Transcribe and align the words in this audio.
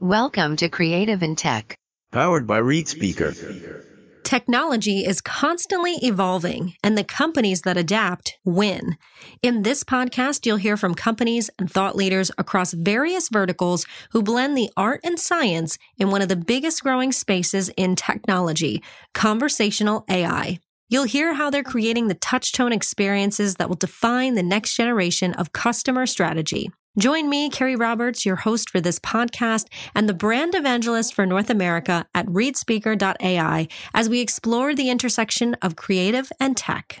Welcome 0.00 0.56
to 0.56 0.70
Creative 0.70 1.22
in 1.22 1.36
Tech. 1.36 1.76
Powered 2.10 2.46
by 2.46 2.58
ReadSpeaker. 2.58 3.84
Technology 4.24 5.04
is 5.04 5.20
constantly 5.20 5.96
evolving, 6.00 6.72
and 6.82 6.96
the 6.96 7.04
companies 7.04 7.60
that 7.62 7.76
adapt 7.76 8.38
win. 8.42 8.96
In 9.42 9.60
this 9.60 9.84
podcast, 9.84 10.46
you'll 10.46 10.56
hear 10.56 10.78
from 10.78 10.94
companies 10.94 11.50
and 11.58 11.70
thought 11.70 11.96
leaders 11.96 12.30
across 12.38 12.72
various 12.72 13.28
verticals 13.28 13.84
who 14.12 14.22
blend 14.22 14.56
the 14.56 14.70
art 14.74 15.00
and 15.04 15.20
science 15.20 15.76
in 15.98 16.10
one 16.10 16.22
of 16.22 16.30
the 16.30 16.34
biggest 16.34 16.82
growing 16.82 17.12
spaces 17.12 17.68
in 17.76 17.94
technology 17.94 18.82
conversational 19.12 20.06
AI. 20.08 20.60
You'll 20.88 21.04
hear 21.04 21.34
how 21.34 21.50
they're 21.50 21.62
creating 21.62 22.08
the 22.08 22.14
touchtone 22.14 22.72
experiences 22.72 23.56
that 23.56 23.68
will 23.68 23.76
define 23.76 24.34
the 24.34 24.42
next 24.42 24.76
generation 24.76 25.34
of 25.34 25.52
customer 25.52 26.06
strategy. 26.06 26.70
Join 26.98 27.28
me, 27.28 27.50
Carrie 27.50 27.76
Roberts, 27.76 28.26
your 28.26 28.34
host 28.34 28.68
for 28.68 28.80
this 28.80 28.98
podcast 28.98 29.68
and 29.94 30.08
the 30.08 30.12
brand 30.12 30.56
evangelist 30.56 31.14
for 31.14 31.24
North 31.24 31.48
America 31.48 32.04
at 32.16 32.26
readspeaker.ai 32.26 33.68
as 33.94 34.08
we 34.08 34.20
explore 34.20 34.74
the 34.74 34.90
intersection 34.90 35.54
of 35.62 35.76
creative 35.76 36.32
and 36.40 36.56
tech. 36.56 37.00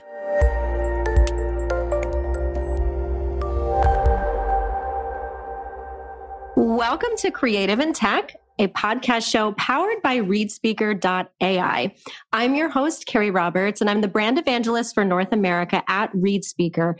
Welcome 6.56 7.16
to 7.18 7.32
Creative 7.32 7.80
and 7.80 7.92
Tech, 7.92 8.36
a 8.60 8.68
podcast 8.68 9.28
show 9.28 9.50
powered 9.54 10.00
by 10.02 10.18
readspeaker.ai. 10.18 11.94
I'm 12.32 12.54
your 12.54 12.68
host, 12.68 13.06
Carrie 13.06 13.32
Roberts, 13.32 13.80
and 13.80 13.90
I'm 13.90 14.02
the 14.02 14.08
brand 14.08 14.38
evangelist 14.38 14.94
for 14.94 15.04
North 15.04 15.32
America 15.32 15.82
at 15.88 16.12
ReadSpeaker. 16.12 16.94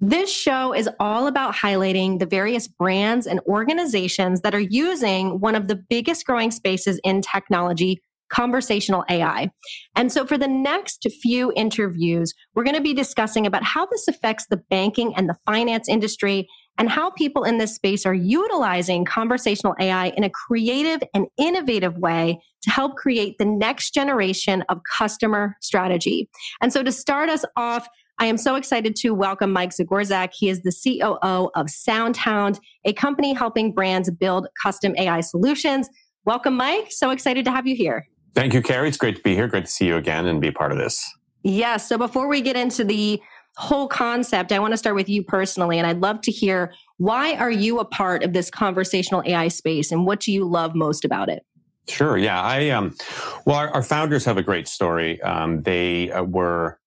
This 0.00 0.30
show 0.30 0.74
is 0.74 0.90
all 1.00 1.26
about 1.26 1.54
highlighting 1.54 2.18
the 2.18 2.26
various 2.26 2.68
brands 2.68 3.26
and 3.26 3.40
organizations 3.46 4.42
that 4.42 4.54
are 4.54 4.60
using 4.60 5.40
one 5.40 5.54
of 5.54 5.68
the 5.68 5.76
biggest 5.76 6.26
growing 6.26 6.50
spaces 6.50 7.00
in 7.02 7.22
technology, 7.22 8.02
conversational 8.28 9.04
AI. 9.08 9.50
And 9.94 10.12
so 10.12 10.26
for 10.26 10.36
the 10.36 10.48
next 10.48 11.06
few 11.22 11.50
interviews, 11.56 12.34
we're 12.54 12.64
going 12.64 12.76
to 12.76 12.82
be 12.82 12.92
discussing 12.92 13.46
about 13.46 13.62
how 13.62 13.86
this 13.86 14.06
affects 14.06 14.46
the 14.50 14.58
banking 14.68 15.14
and 15.16 15.30
the 15.30 15.36
finance 15.46 15.88
industry 15.88 16.46
and 16.76 16.90
how 16.90 17.10
people 17.10 17.44
in 17.44 17.56
this 17.56 17.74
space 17.74 18.04
are 18.04 18.12
utilizing 18.12 19.06
conversational 19.06 19.74
AI 19.80 20.08
in 20.08 20.24
a 20.24 20.30
creative 20.30 21.02
and 21.14 21.26
innovative 21.38 21.96
way 21.96 22.38
to 22.62 22.70
help 22.70 22.96
create 22.96 23.38
the 23.38 23.46
next 23.46 23.94
generation 23.94 24.62
of 24.68 24.80
customer 24.98 25.56
strategy. 25.62 26.28
And 26.60 26.70
so 26.70 26.82
to 26.82 26.92
start 26.92 27.30
us 27.30 27.46
off, 27.56 27.88
I 28.18 28.26
am 28.26 28.38
so 28.38 28.54
excited 28.54 28.96
to 28.96 29.10
welcome 29.10 29.52
Mike 29.52 29.70
Zagorsek. 29.70 30.30
He 30.32 30.48
is 30.48 30.62
the 30.62 30.72
COO 30.72 31.50
of 31.54 31.66
SoundHound, 31.66 32.58
a 32.86 32.94
company 32.94 33.34
helping 33.34 33.72
brands 33.72 34.10
build 34.10 34.48
custom 34.62 34.94
AI 34.96 35.20
solutions. 35.20 35.90
Welcome, 36.24 36.56
Mike. 36.56 36.86
So 36.90 37.10
excited 37.10 37.44
to 37.44 37.50
have 37.50 37.66
you 37.66 37.76
here. 37.76 38.08
Thank 38.34 38.54
you, 38.54 38.62
Carrie. 38.62 38.88
It's 38.88 38.96
great 38.96 39.16
to 39.16 39.22
be 39.22 39.34
here. 39.34 39.48
Great 39.48 39.66
to 39.66 39.70
see 39.70 39.86
you 39.86 39.96
again 39.96 40.26
and 40.26 40.40
be 40.40 40.50
part 40.50 40.72
of 40.72 40.78
this. 40.78 41.06
Yes. 41.42 41.86
So 41.86 41.98
before 41.98 42.26
we 42.26 42.40
get 42.40 42.56
into 42.56 42.84
the 42.84 43.20
whole 43.58 43.86
concept, 43.86 44.50
I 44.50 44.60
want 44.60 44.72
to 44.72 44.78
start 44.78 44.96
with 44.96 45.10
you 45.10 45.22
personally, 45.22 45.76
and 45.78 45.86
I'd 45.86 46.00
love 46.00 46.22
to 46.22 46.30
hear 46.30 46.72
why 46.96 47.34
are 47.36 47.50
you 47.50 47.80
a 47.80 47.84
part 47.84 48.22
of 48.22 48.32
this 48.32 48.50
conversational 48.50 49.22
AI 49.26 49.48
space 49.48 49.92
and 49.92 50.06
what 50.06 50.20
do 50.20 50.32
you 50.32 50.44
love 50.44 50.74
most 50.74 51.04
about 51.04 51.28
it? 51.28 51.44
Sure. 51.86 52.16
Yeah. 52.16 52.42
I 52.42 52.70
um, 52.70 52.96
well, 53.44 53.56
our, 53.56 53.68
our 53.68 53.82
founders 53.82 54.24
have 54.24 54.38
a 54.38 54.42
great 54.42 54.68
story. 54.68 55.20
Um, 55.20 55.62
they 55.62 56.10
uh, 56.10 56.24
were 56.24 56.80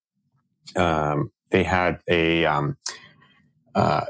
um, 0.76 1.32
they 1.52 1.64
had 1.64 2.00
a 2.08 2.46
um, 2.46 2.78
uh, 3.76 4.06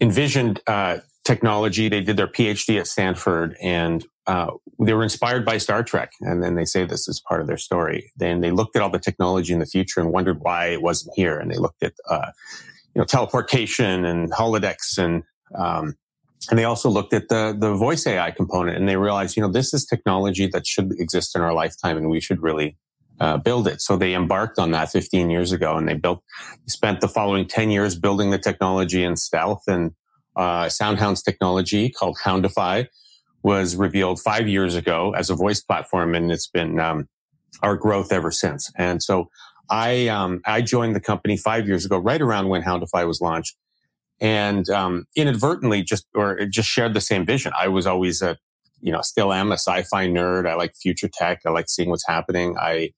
envisioned 0.00 0.60
uh, 0.66 0.98
technology. 1.24 1.88
They 1.88 2.00
did 2.00 2.16
their 2.16 2.28
PhD 2.28 2.78
at 2.78 2.86
Stanford, 2.86 3.56
and 3.62 4.04
uh, 4.26 4.52
they 4.78 4.92
were 4.92 5.02
inspired 5.02 5.44
by 5.44 5.58
Star 5.58 5.82
Trek. 5.82 6.12
And 6.20 6.42
then 6.42 6.54
they 6.54 6.64
say 6.64 6.84
this 6.84 7.08
is 7.08 7.20
part 7.20 7.40
of 7.40 7.46
their 7.46 7.56
story. 7.56 8.12
Then 8.16 8.40
they 8.40 8.50
looked 8.50 8.76
at 8.76 8.82
all 8.82 8.90
the 8.90 8.98
technology 8.98 9.52
in 9.52 9.58
the 9.58 9.66
future 9.66 10.00
and 10.00 10.12
wondered 10.12 10.40
why 10.40 10.66
it 10.66 10.82
wasn't 10.82 11.14
here. 11.16 11.38
And 11.38 11.50
they 11.50 11.58
looked 11.58 11.82
at 11.82 11.94
uh, 12.08 12.30
you 12.94 13.00
know 13.00 13.04
teleportation 13.04 14.04
and 14.04 14.32
holodecks 14.32 14.98
and 14.98 15.22
um, 15.54 15.96
and 16.50 16.58
they 16.58 16.64
also 16.64 16.88
looked 16.88 17.12
at 17.12 17.28
the 17.28 17.56
the 17.58 17.74
voice 17.74 18.06
AI 18.06 18.30
component, 18.30 18.76
and 18.76 18.88
they 18.88 18.96
realized, 18.96 19.36
you 19.36 19.42
know, 19.42 19.50
this 19.50 19.74
is 19.74 19.84
technology 19.84 20.46
that 20.48 20.66
should 20.66 20.92
exist 20.98 21.34
in 21.34 21.42
our 21.42 21.52
lifetime, 21.52 21.96
and 21.96 22.08
we 22.08 22.20
should 22.20 22.42
really 22.42 22.76
uh, 23.20 23.36
build 23.38 23.66
it. 23.66 23.80
So 23.80 23.96
they 23.96 24.14
embarked 24.14 24.58
on 24.58 24.72
that 24.72 24.90
15 24.90 25.30
years 25.30 25.52
ago 25.52 25.76
and 25.76 25.88
they 25.88 25.94
built, 25.94 26.22
spent 26.66 27.00
the 27.00 27.08
following 27.08 27.46
10 27.46 27.70
years 27.70 27.96
building 27.96 28.30
the 28.30 28.38
technology 28.38 29.02
in 29.02 29.16
stealth 29.16 29.62
and 29.66 29.92
uh, 30.36 30.66
SoundHound's 30.66 31.22
technology 31.22 31.88
called 31.88 32.18
Houndify 32.24 32.86
was 33.42 33.76
revealed 33.76 34.20
five 34.20 34.48
years 34.48 34.74
ago 34.74 35.14
as 35.16 35.30
a 35.30 35.34
voice 35.34 35.60
platform 35.60 36.14
and 36.14 36.30
it's 36.30 36.48
been 36.48 36.78
um, 36.78 37.08
our 37.62 37.76
growth 37.76 38.12
ever 38.12 38.30
since. 38.30 38.70
And 38.76 39.02
so 39.02 39.30
I, 39.70 40.08
um, 40.08 40.42
I 40.44 40.60
joined 40.62 40.94
the 40.94 41.00
company 41.00 41.36
five 41.36 41.66
years 41.66 41.84
ago, 41.84 41.96
right 41.98 42.20
around 42.20 42.48
when 42.48 42.62
Houndify 42.62 43.06
was 43.06 43.20
launched 43.20 43.56
and 44.20 44.68
um, 44.70 45.06
inadvertently 45.14 45.82
just 45.82 46.06
or 46.14 46.46
just 46.46 46.68
shared 46.68 46.94
the 46.94 47.00
same 47.00 47.26
vision. 47.26 47.52
I 47.58 47.68
was 47.68 47.86
always 47.86 48.22
a 48.22 48.36
you 48.80 48.92
know 48.92 49.00
still 49.02 49.32
am 49.32 49.50
a 49.50 49.58
sci-fi 49.58 50.06
nerd. 50.06 50.48
I 50.48 50.54
like 50.54 50.74
future 50.74 51.08
tech. 51.12 51.40
I 51.46 51.50
like 51.50 51.68
seeing 51.68 51.90
what's 51.90 52.06
happening. 52.06 52.56
I 52.58 52.90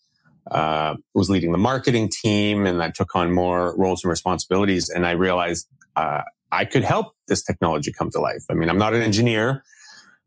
uh, 0.51 0.97
was 1.15 1.29
leading 1.31 1.53
the 1.53 1.59
marketing 1.59 2.09
team 2.09 2.67
and 2.67 2.83
I 2.83 2.91
took 2.91 3.15
on 3.15 3.33
more 3.33 3.77
roles 3.77 4.05
and 4.05 4.11
responsibilities. 4.11 4.89
And 4.89 5.07
I 5.07 5.13
realized 5.13 5.69
uh, 5.97 6.23
I 6.51 6.65
could 6.65 6.85
help 6.85 7.15
this 7.27 7.43
technology 7.43 7.93
come 7.93 8.11
to 8.11 8.21
life. 8.21 8.45
I 8.51 8.55
mean, 8.55 8.71
I'm 8.71 8.79
not 8.79 8.95
an 8.95 9.03
engineer, 9.03 9.65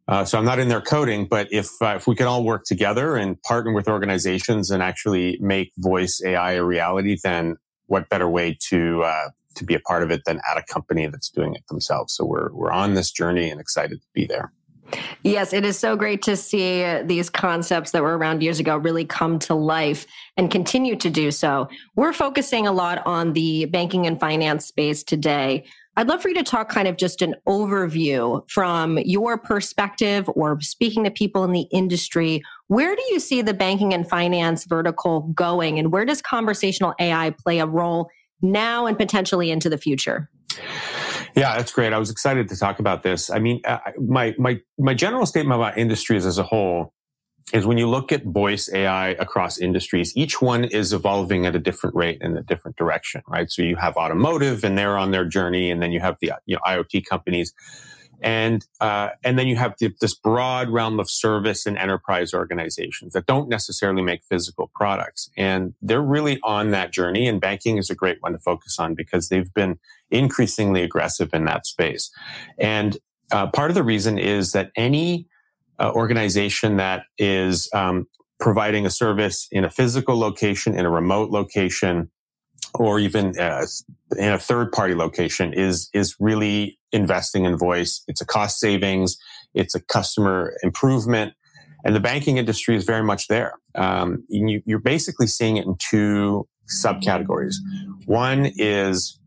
uh, 0.08 0.26
so 0.26 0.38
I'm 0.38 0.46
not 0.46 0.60
in 0.60 0.68
there 0.68 0.82
coding, 0.82 1.26
but 1.26 1.48
if, 1.52 1.70
uh, 1.82 1.94
if 1.96 2.08
we 2.08 2.16
can 2.16 2.28
all 2.28 2.44
work 2.44 2.66
together 2.66 3.16
and 3.16 3.42
partner 3.44 3.72
with 3.72 3.88
organizations 3.88 4.70
and 4.70 4.84
actually 4.84 5.38
make 5.42 5.72
voice 5.78 6.22
AI 6.24 6.54
a 6.54 6.64
reality, 6.64 7.18
then 7.24 7.56
what 7.88 8.10
better 8.10 8.28
way 8.28 8.58
to, 8.70 9.04
uh, 9.04 9.30
to 9.56 9.64
be 9.64 9.74
a 9.74 9.80
part 9.80 10.04
of 10.04 10.12
it 10.12 10.24
than 10.26 10.40
at 10.50 10.58
a 10.58 10.64
company 10.64 11.08
that's 11.08 11.30
doing 11.30 11.56
it 11.56 11.66
themselves? 11.68 12.14
So 12.14 12.26
we're, 12.26 12.52
we're 12.52 12.72
on 12.72 12.94
this 12.94 13.12
journey 13.12 13.50
and 13.50 13.60
excited 13.60 14.02
to 14.02 14.08
be 14.14 14.26
there. 14.26 14.52
Yes, 15.24 15.54
it 15.54 15.66
is 15.66 15.78
so 15.78 15.96
great 15.96 16.22
to 16.24 16.36
see 16.36 16.84
these 17.04 17.30
concepts 17.30 17.92
that 17.92 18.02
were 18.02 18.18
around 18.18 18.42
years 18.42 18.60
ago 18.60 18.78
really 18.78 19.06
come 19.06 19.40
to 19.40 19.54
life 19.54 20.06
and 20.38 20.52
continue 20.52 20.96
to 20.98 21.10
do 21.10 21.32
so. 21.32 21.70
We're 21.96 22.14
focusing 22.14 22.68
a 22.68 22.72
lot 22.72 23.06
on 23.06 23.34
the 23.34 23.66
banking 23.66 24.06
and 24.06 24.20
finance 24.20 24.66
space 24.66 25.04
today. 25.04 25.66
I'd 25.98 26.08
love 26.08 26.22
for 26.22 26.30
you 26.30 26.36
to 26.36 26.44
talk 26.44 26.70
kind 26.70 26.88
of 26.88 26.96
just 26.96 27.22
an 27.22 27.36
overview 27.48 28.50
from 28.50 28.98
your 29.00 29.38
perspective 29.38 30.30
or 30.36 30.60
speaking 30.62 31.04
to 31.04 31.12
people 31.12 31.44
in 31.44 31.52
the 31.52 31.68
industry. 31.72 32.42
Where 32.68 32.96
do 32.96 33.04
you 33.10 33.20
see 33.20 33.42
the 33.42 33.54
banking 33.54 33.94
and 33.94 34.08
finance 34.08 34.64
vertical 34.66 35.22
going, 35.34 35.78
and 35.80 35.92
where 35.92 36.06
does 36.06 36.22
conversational 36.22 36.94
AI 37.00 37.32
play 37.32 37.60
a 37.60 37.66
role 37.66 38.10
now 38.42 38.86
and 38.86 38.98
potentially 38.98 39.52
into 39.52 39.70
the 39.70 39.78
future? 39.78 40.30
Yeah, 41.36 41.56
that's 41.58 41.72
great. 41.72 41.94
I 41.94 41.98
was 41.98 42.10
excited 42.10 42.50
to 42.50 42.58
talk 42.58 42.80
about 42.80 43.04
this. 43.04 43.30
I 43.30 43.40
mean, 43.40 43.62
my 44.00 44.36
my 44.38 44.60
my 44.78 44.94
general 44.94 45.26
statement 45.26 45.60
about 45.60 45.78
industries 45.78 46.26
as 46.26 46.38
a 46.38 46.44
whole 46.44 46.94
is 47.54 47.66
when 47.66 47.78
you 47.78 47.88
look 47.88 48.12
at 48.12 48.24
voice 48.24 48.70
AI 48.74 49.10
across 49.10 49.58
industries, 49.58 50.16
each 50.16 50.42
one 50.42 50.64
is 50.64 50.94
evolving 50.94 51.46
at 51.46 51.56
a 51.56 51.60
different 51.60 51.96
rate 51.96 52.20
in 52.22 52.38
a 52.38 52.42
different 52.44 52.78
direction, 52.78 53.22
right? 53.28 53.50
So 53.50 53.62
you 53.62 53.76
have 53.76 53.98
automotive 53.98 54.64
and 54.64 54.78
they're 54.78 54.98
on 54.98 55.12
their 55.12 55.26
journey, 55.26 55.72
and 55.72 55.82
then 55.82 55.92
you 55.92 56.00
have 56.00 56.18
the 56.22 56.32
you 56.46 56.56
know, 56.56 56.62
IoT 56.66 57.06
companies 57.06 57.54
and 58.22 58.66
uh, 58.80 59.10
and 59.24 59.38
then 59.38 59.48
you 59.48 59.56
have 59.56 59.76
this 60.00 60.14
broad 60.14 60.70
realm 60.70 61.00
of 61.00 61.10
service 61.10 61.66
and 61.66 61.78
enterprise 61.78 62.34
organizations 62.34 63.14
that 63.14 63.26
don't 63.26 63.50
necessarily 63.50 64.02
make 64.02 64.24
physical 64.24 64.72
products, 64.76 65.30
and 65.38 65.74
they're 65.82 66.02
really 66.02 66.40
on 66.44 66.72
that 66.72 66.92
journey. 66.92 67.28
And 67.28 67.42
banking 67.42 67.78
is 67.78 67.90
a 67.90 67.96
great 67.96 68.18
one 68.22 68.34
to 68.34 68.40
focus 68.40 68.78
on 68.80 68.96
because 68.96 69.30
they've 69.30 69.54
been 69.54 69.80
increasingly 70.10 70.84
aggressive 70.84 71.34
in 71.34 71.46
that 71.46 71.66
space. 71.66 72.12
And 72.60 72.98
uh, 73.32 73.48
part 73.48 73.72
of 73.72 73.76
the 73.76 73.84
reason 73.84 74.18
is 74.20 74.52
that 74.52 74.72
any 74.76 75.28
uh, 75.80 75.92
organization 75.94 76.78
that 76.78 77.04
is 77.18 77.70
um, 77.74 78.08
providing 78.40 78.86
a 78.86 78.90
service 78.90 79.48
in 79.52 79.64
a 79.64 79.70
physical 79.70 80.18
location, 80.20 80.78
in 80.78 80.86
a 80.86 80.90
remote 80.90 81.30
location, 81.32 82.12
or 82.76 83.00
even 83.00 83.38
uh, 83.40 83.66
in 84.18 84.34
a 84.34 84.40
third 84.40 84.72
party 84.72 84.96
location 84.96 85.54
is 85.54 85.90
is 85.94 86.16
really 86.20 86.80
investing 86.92 87.46
in 87.46 87.58
voice. 87.58 88.04
It's 88.08 88.22
a 88.22 88.26
cost 88.26 88.60
savings. 88.60 89.18
It's 89.54 89.76
a 89.76 89.82
customer 89.82 90.54
improvement. 90.64 91.34
And 91.84 91.96
the 91.96 92.00
banking 92.00 92.38
industry 92.38 92.76
is 92.76 92.84
very 92.84 93.04
much 93.04 93.28
there. 93.28 93.54
Um, 93.76 94.24
you, 94.30 94.62
you're 94.66 94.80
basically 94.80 95.28
seeing 95.28 95.58
it 95.58 95.66
in 95.66 95.76
two 95.80 96.48
subcategories. 96.70 97.56
One 98.06 98.52
is 98.56 99.20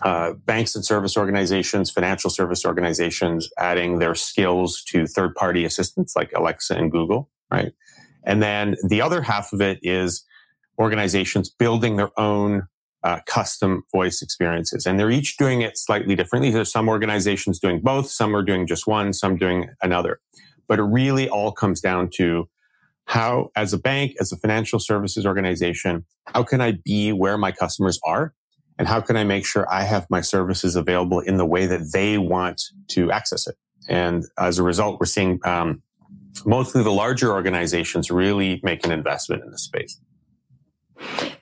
uh, 0.00 0.32
banks 0.46 0.74
and 0.74 0.84
service 0.84 1.16
organizations, 1.16 1.90
financial 1.90 2.30
service 2.30 2.64
organizations 2.64 3.48
adding 3.58 3.98
their 3.98 4.14
skills 4.14 4.82
to 4.88 5.06
third 5.06 5.34
party 5.34 5.64
assistants 5.64 6.16
like 6.16 6.32
Alexa 6.34 6.74
and 6.74 6.90
Google, 6.90 7.28
right? 7.50 7.72
And 8.24 8.42
then 8.42 8.76
the 8.88 9.02
other 9.02 9.20
half 9.20 9.52
of 9.52 9.60
it 9.60 9.78
is 9.82 10.24
organizations 10.78 11.50
building 11.50 11.96
their 11.96 12.18
own 12.18 12.68
uh, 13.04 13.20
custom 13.26 13.84
voice 13.92 14.22
experiences. 14.22 14.86
And 14.86 14.98
they're 14.98 15.10
each 15.10 15.36
doing 15.36 15.62
it 15.62 15.76
slightly 15.76 16.14
differently. 16.14 16.50
There's 16.50 16.70
some 16.70 16.88
organizations 16.88 17.58
doing 17.58 17.80
both, 17.80 18.10
some 18.10 18.34
are 18.36 18.42
doing 18.42 18.66
just 18.66 18.86
one, 18.86 19.12
some 19.12 19.36
doing 19.36 19.68
another. 19.82 20.20
But 20.68 20.78
it 20.78 20.84
really 20.84 21.28
all 21.28 21.52
comes 21.52 21.80
down 21.80 22.10
to 22.14 22.48
how, 23.06 23.50
as 23.56 23.72
a 23.72 23.78
bank, 23.78 24.14
as 24.20 24.32
a 24.32 24.36
financial 24.36 24.78
services 24.78 25.26
organization, 25.26 26.04
how 26.26 26.44
can 26.44 26.60
I 26.60 26.78
be 26.84 27.12
where 27.12 27.36
my 27.36 27.52
customers 27.52 27.98
are? 28.06 28.34
And 28.78 28.88
how 28.88 29.00
can 29.00 29.16
I 29.16 29.24
make 29.24 29.44
sure 29.44 29.70
I 29.70 29.82
have 29.82 30.06
my 30.08 30.20
services 30.20 30.76
available 30.76 31.20
in 31.20 31.36
the 31.36 31.44
way 31.44 31.66
that 31.66 31.90
they 31.92 32.16
want 32.18 32.62
to 32.88 33.12
access 33.12 33.46
it? 33.46 33.56
And 33.88 34.24
as 34.38 34.58
a 34.58 34.62
result, 34.62 34.98
we're 34.98 35.06
seeing 35.06 35.40
um, 35.44 35.82
mostly 36.46 36.82
the 36.82 36.92
larger 36.92 37.32
organizations 37.32 38.10
really 38.10 38.60
make 38.62 38.84
an 38.86 38.92
investment 38.92 39.42
in 39.44 39.50
this 39.50 39.62
space. 39.62 40.00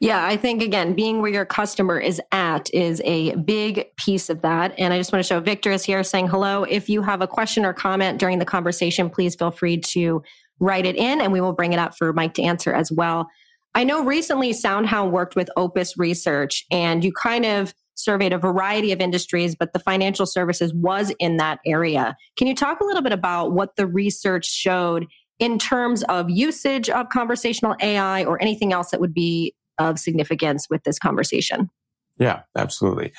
Yeah, 0.00 0.24
I 0.24 0.36
think 0.36 0.62
again, 0.62 0.94
being 0.94 1.20
where 1.20 1.30
your 1.30 1.44
customer 1.44 1.98
is 1.98 2.20
at 2.32 2.72
is 2.72 3.02
a 3.04 3.34
big 3.36 3.94
piece 3.96 4.30
of 4.30 4.42
that. 4.42 4.74
And 4.78 4.94
I 4.94 4.98
just 4.98 5.12
want 5.12 5.22
to 5.24 5.28
show 5.28 5.40
Victor 5.40 5.70
is 5.70 5.84
here 5.84 6.02
saying 6.02 6.28
hello. 6.28 6.64
If 6.64 6.88
you 6.88 7.02
have 7.02 7.20
a 7.20 7.26
question 7.26 7.64
or 7.64 7.72
comment 7.72 8.18
during 8.18 8.38
the 8.38 8.44
conversation, 8.44 9.10
please 9.10 9.34
feel 9.34 9.50
free 9.50 9.78
to 9.78 10.22
write 10.58 10.86
it 10.86 10.96
in 10.96 11.20
and 11.20 11.32
we 11.32 11.40
will 11.40 11.52
bring 11.52 11.72
it 11.72 11.78
up 11.78 11.96
for 11.96 12.12
Mike 12.12 12.34
to 12.34 12.42
answer 12.42 12.72
as 12.72 12.90
well. 12.90 13.28
I 13.74 13.84
know 13.84 14.04
recently 14.04 14.50
SoundHound 14.52 15.10
worked 15.10 15.36
with 15.36 15.48
Opus 15.56 15.96
Research 15.96 16.64
and 16.70 17.04
you 17.04 17.12
kind 17.12 17.44
of 17.46 17.74
surveyed 17.94 18.32
a 18.32 18.38
variety 18.38 18.92
of 18.92 19.00
industries, 19.00 19.54
but 19.54 19.72
the 19.72 19.78
financial 19.78 20.26
services 20.26 20.72
was 20.74 21.12
in 21.18 21.36
that 21.36 21.60
area. 21.66 22.16
Can 22.36 22.46
you 22.46 22.54
talk 22.54 22.80
a 22.80 22.84
little 22.84 23.02
bit 23.02 23.12
about 23.12 23.52
what 23.52 23.76
the 23.76 23.86
research 23.86 24.46
showed 24.46 25.06
in 25.40 25.58
terms 25.58 26.04
of 26.04 26.30
usage 26.30 26.88
of 26.88 27.08
conversational 27.08 27.74
AI 27.80 28.24
or 28.24 28.40
anything 28.40 28.72
else 28.72 28.90
that 28.90 29.00
would 29.00 29.14
be 29.14 29.54
of 29.78 29.98
significance 29.98 30.68
with 30.70 30.84
this 30.84 30.98
conversation? 30.98 31.70
Yeah, 32.18 32.42
absolutely. 32.56 33.12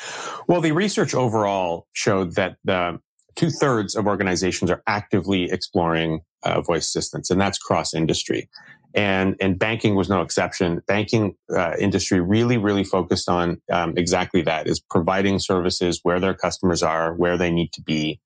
Well, 0.48 0.62
the 0.62 0.72
research 0.72 1.16
overall 1.16 1.88
showed 1.92 2.36
that 2.36 2.58
the 2.64 3.00
two 3.36 3.50
thirds 3.50 3.96
of 3.96 4.06
organizations 4.06 4.70
are 4.70 4.84
actively 4.86 5.52
exploring 5.52 6.22
uh, 6.44 6.62
voice 6.62 6.86
assistants, 6.86 7.32
and 7.32 7.42
that's 7.42 7.58
cross 7.58 7.94
industry. 7.94 8.48
And, 8.94 9.36
and 9.40 9.58
banking 9.58 9.96
was 9.96 10.10
no 10.10 10.22
exception. 10.22 10.82
Banking 10.86 11.36
uh, 11.56 11.74
industry 11.80 12.20
really, 12.20 12.58
really 12.58 12.84
focused 12.84 13.30
on 13.30 13.62
um, 13.72 13.94
exactly 13.98 14.44
that: 14.44 14.68
is 14.68 14.80
providing 14.80 15.40
services 15.40 16.02
where 16.04 16.20
their 16.20 16.36
customers 16.36 16.84
are, 16.84 17.16
where 17.16 17.38
they 17.38 17.52
need 17.52 17.72
to 17.74 17.82
be. 17.82 18.20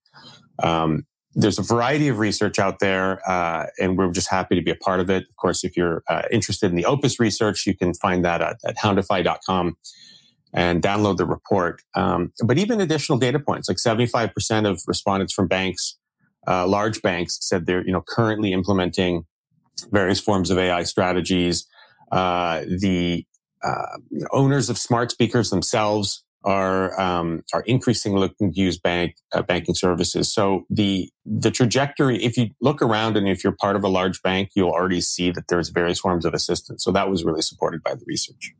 Um, 0.62 1.06
there's 1.38 1.58
a 1.58 1.62
variety 1.62 2.08
of 2.08 2.18
research 2.18 2.58
out 2.58 2.78
there, 2.78 3.20
uh, 3.30 3.66
and 3.78 3.98
we're 3.98 4.10
just 4.10 4.30
happy 4.30 4.54
to 4.54 4.62
be 4.62 4.70
a 4.70 4.76
part 4.76 5.00
of 5.00 5.10
it. 5.10 5.24
Of 5.28 5.36
course, 5.36 5.64
if 5.64 5.76
you're 5.76 6.02
uh, 6.08 6.22
interested 6.32 6.70
in 6.70 6.76
the 6.76 6.86
Opus 6.86 7.20
research, 7.20 7.66
you 7.66 7.76
can 7.76 7.92
find 7.92 8.24
that 8.24 8.40
at, 8.40 8.56
at 8.64 8.78
houndify.com 8.78 9.76
and 10.54 10.82
download 10.82 11.18
the 11.18 11.26
report. 11.26 11.82
Um, 11.94 12.32
but 12.42 12.56
even 12.56 12.80
additional 12.80 13.18
data 13.18 13.38
points, 13.38 13.68
like 13.68 13.76
75% 13.76 14.66
of 14.66 14.80
respondents 14.86 15.34
from 15.34 15.46
banks, 15.46 15.98
uh, 16.48 16.66
large 16.66 17.02
banks, 17.02 17.38
said 17.42 17.66
they're 17.66 17.84
you 17.84 17.92
know 17.92 18.02
currently 18.02 18.54
implementing 18.54 19.26
various 19.90 20.18
forms 20.18 20.50
of 20.50 20.56
AI 20.56 20.84
strategies. 20.84 21.66
Uh, 22.10 22.62
the 22.66 23.26
uh, 23.62 23.98
owners 24.30 24.70
of 24.70 24.78
smart 24.78 25.10
speakers 25.10 25.50
themselves 25.50 26.24
are 26.46 26.98
um, 26.98 27.42
are 27.52 27.62
increasingly 27.62 28.20
looking 28.20 28.52
to 28.52 28.58
use 28.58 28.78
bank 28.78 29.16
uh, 29.32 29.42
banking 29.42 29.74
services. 29.74 30.32
So 30.32 30.64
the 30.70 31.10
the 31.26 31.50
trajectory, 31.50 32.22
if 32.24 32.38
you 32.38 32.50
look 32.60 32.80
around 32.80 33.16
and 33.16 33.28
if 33.28 33.42
you're 33.42 33.56
part 33.60 33.76
of 33.76 33.82
a 33.84 33.88
large 33.88 34.22
bank, 34.22 34.50
you'll 34.54 34.70
already 34.70 35.00
see 35.00 35.32
that 35.32 35.48
there's 35.48 35.68
various 35.70 35.98
forms 35.98 36.24
of 36.24 36.32
assistance. 36.32 36.84
So 36.84 36.92
that 36.92 37.10
was 37.10 37.24
really 37.24 37.42
supported 37.42 37.82
by 37.82 37.94
the 37.94 38.04
research. 38.06 38.54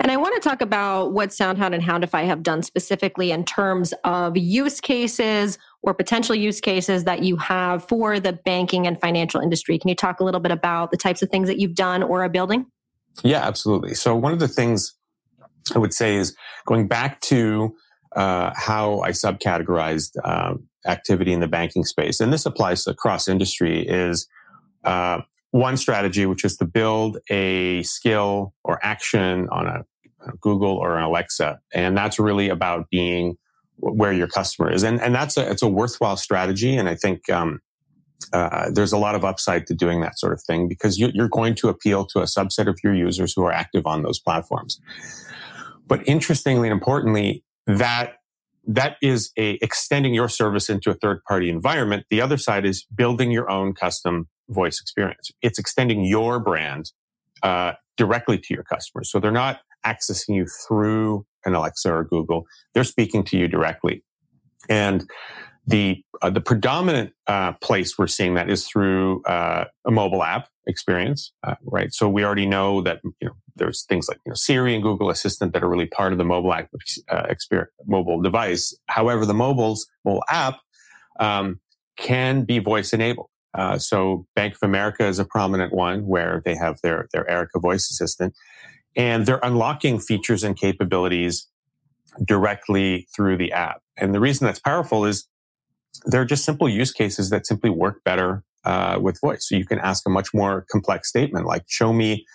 And 0.00 0.10
I 0.10 0.16
want 0.16 0.34
to 0.42 0.48
talk 0.48 0.62
about 0.62 1.12
what 1.12 1.28
SoundHound 1.28 1.74
and 1.74 1.82
Houndify 1.82 2.24
have 2.24 2.42
done 2.42 2.62
specifically 2.62 3.30
in 3.30 3.44
terms 3.44 3.92
of 4.02 4.36
use 4.36 4.80
cases 4.80 5.58
or 5.82 5.94
potential 5.94 6.34
use 6.34 6.60
cases 6.60 7.04
that 7.04 7.22
you 7.22 7.36
have 7.36 7.86
for 7.86 8.18
the 8.18 8.32
banking 8.32 8.86
and 8.86 8.98
financial 8.98 9.40
industry. 9.40 9.78
Can 9.78 9.88
you 9.88 9.94
talk 9.94 10.20
a 10.20 10.24
little 10.24 10.40
bit 10.40 10.52
about 10.52 10.90
the 10.90 10.96
types 10.96 11.22
of 11.22 11.28
things 11.28 11.48
that 11.48 11.58
you've 11.60 11.74
done 11.74 12.02
or 12.02 12.24
are 12.24 12.28
building? 12.30 12.66
Yeah, 13.22 13.46
absolutely. 13.46 13.94
So 13.94 14.16
one 14.16 14.32
of 14.32 14.38
the 14.38 14.48
things 14.48 14.94
I 15.74 15.78
would 15.78 15.94
say 15.94 16.16
is 16.16 16.34
going 16.66 16.88
back 16.88 17.20
to 17.22 17.74
uh, 18.16 18.52
how 18.54 19.00
I 19.00 19.10
subcategorized 19.10 20.16
uh, 20.22 20.54
activity 20.86 21.32
in 21.32 21.40
the 21.40 21.48
banking 21.48 21.84
space, 21.84 22.20
and 22.20 22.32
this 22.32 22.46
applies 22.46 22.86
across 22.86 23.28
industry, 23.28 23.86
is 23.86 24.28
uh, 24.84 25.20
one 25.52 25.76
strategy, 25.76 26.26
which 26.26 26.44
is 26.44 26.56
to 26.56 26.64
build 26.64 27.18
a 27.30 27.82
skill 27.84 28.54
or 28.64 28.78
action 28.82 29.48
on 29.50 29.66
a, 29.66 29.84
Google 30.40 30.76
or 30.76 30.96
an 30.96 31.02
Alexa, 31.02 31.58
and 31.74 31.96
that's 31.96 32.18
really 32.18 32.48
about 32.48 32.88
being 32.90 33.36
where 33.78 34.12
your 34.12 34.28
customer 34.28 34.70
is, 34.70 34.84
and 34.84 35.00
and 35.00 35.14
that's 35.14 35.36
a 35.36 35.50
it's 35.50 35.62
a 35.62 35.68
worthwhile 35.68 36.16
strategy, 36.16 36.76
and 36.76 36.88
I 36.88 36.94
think. 36.94 37.28
Um, 37.30 37.60
uh, 38.32 38.70
there's 38.70 38.92
a 38.92 38.98
lot 38.98 39.16
of 39.16 39.24
upside 39.24 39.66
to 39.66 39.74
doing 39.74 40.00
that 40.00 40.16
sort 40.16 40.32
of 40.32 40.40
thing 40.40 40.68
because 40.68 40.96
you, 40.96 41.10
you're 41.12 41.28
going 41.28 41.56
to 41.56 41.68
appeal 41.68 42.06
to 42.06 42.20
a 42.20 42.24
subset 42.24 42.68
of 42.68 42.78
your 42.82 42.94
users 42.94 43.32
who 43.34 43.44
are 43.44 43.52
active 43.52 43.84
on 43.84 44.04
those 44.04 44.20
platforms. 44.20 44.80
But 45.86 46.06
interestingly 46.06 46.68
and 46.68 46.72
importantly, 46.72 47.44
that 47.66 48.14
that 48.66 48.96
is 49.02 49.32
a 49.36 49.58
extending 49.60 50.14
your 50.14 50.28
service 50.28 50.68
into 50.68 50.90
a 50.90 50.94
third 50.94 51.22
party 51.24 51.48
environment. 51.48 52.04
The 52.10 52.20
other 52.20 52.36
side 52.36 52.64
is 52.64 52.86
building 52.94 53.30
your 53.30 53.50
own 53.50 53.74
custom 53.74 54.28
voice 54.48 54.80
experience. 54.80 55.30
It's 55.42 55.58
extending 55.58 56.04
your 56.04 56.38
brand 56.38 56.92
uh, 57.42 57.72
directly 57.96 58.38
to 58.38 58.54
your 58.54 58.62
customers. 58.62 59.10
So 59.10 59.18
they're 59.18 59.32
not 59.32 59.60
accessing 59.84 60.36
you 60.36 60.46
through 60.66 61.26
an 61.44 61.54
Alexa 61.54 61.92
or 61.92 62.04
Google. 62.04 62.44
They're 62.72 62.84
speaking 62.84 63.24
to 63.24 63.36
you 63.36 63.48
directly. 63.48 64.04
And 64.68 65.08
the 65.66 66.02
uh, 66.20 66.30
the 66.30 66.40
predominant 66.40 67.12
uh, 67.26 67.52
place 67.54 67.98
we're 67.98 68.06
seeing 68.06 68.34
that 68.34 68.50
is 68.50 68.66
through 68.66 69.22
uh, 69.24 69.64
a 69.84 69.90
mobile 69.90 70.22
app 70.22 70.48
experience, 70.66 71.32
uh, 71.44 71.54
right? 71.64 71.92
So 71.92 72.08
we 72.08 72.24
already 72.24 72.46
know 72.46 72.82
that 72.82 73.00
you 73.04 73.28
know 73.28 73.32
there's 73.56 73.84
things 73.84 74.08
like 74.08 74.18
you 74.26 74.30
know 74.30 74.34
Siri 74.34 74.74
and 74.74 74.82
Google 74.82 75.10
Assistant 75.10 75.52
that 75.52 75.62
are 75.62 75.68
really 75.68 75.86
part 75.86 76.12
of 76.12 76.18
the 76.18 76.24
mobile 76.24 76.52
app 76.52 76.68
uh, 77.10 77.26
experience, 77.28 77.70
mobile 77.86 78.20
device. 78.20 78.76
However, 78.86 79.24
the 79.24 79.34
mobile's 79.34 79.86
mobile 80.04 80.24
app 80.28 80.58
um, 81.20 81.60
can 81.96 82.44
be 82.44 82.58
voice 82.58 82.92
enabled. 82.92 83.28
Uh, 83.54 83.78
so 83.78 84.26
Bank 84.34 84.54
of 84.54 84.60
America 84.62 85.06
is 85.06 85.18
a 85.18 85.24
prominent 85.24 85.74
one 85.74 86.06
where 86.06 86.42
they 86.44 86.56
have 86.56 86.78
their 86.82 87.08
their 87.12 87.28
Erica 87.30 87.60
voice 87.60 87.88
assistant, 87.90 88.34
and 88.96 89.26
they're 89.26 89.40
unlocking 89.44 90.00
features 90.00 90.42
and 90.42 90.56
capabilities 90.56 91.46
directly 92.24 93.06
through 93.14 93.36
the 93.36 93.52
app. 93.52 93.80
And 93.96 94.14
the 94.14 94.20
reason 94.20 94.46
that's 94.46 94.58
powerful 94.58 95.04
is 95.04 95.28
they're 96.06 96.24
just 96.24 96.44
simple 96.44 96.68
use 96.68 96.92
cases 96.92 97.30
that 97.30 97.46
simply 97.46 97.70
work 97.70 98.02
better 98.04 98.42
uh, 98.64 98.98
with 99.00 99.20
voice. 99.20 99.48
So 99.48 99.56
you 99.56 99.66
can 99.66 99.78
ask 99.78 100.06
a 100.06 100.10
much 100.10 100.32
more 100.32 100.64
complex 100.70 101.08
statement 101.08 101.46
like, 101.46 101.64
"Show 101.68 101.92
me 101.92 102.26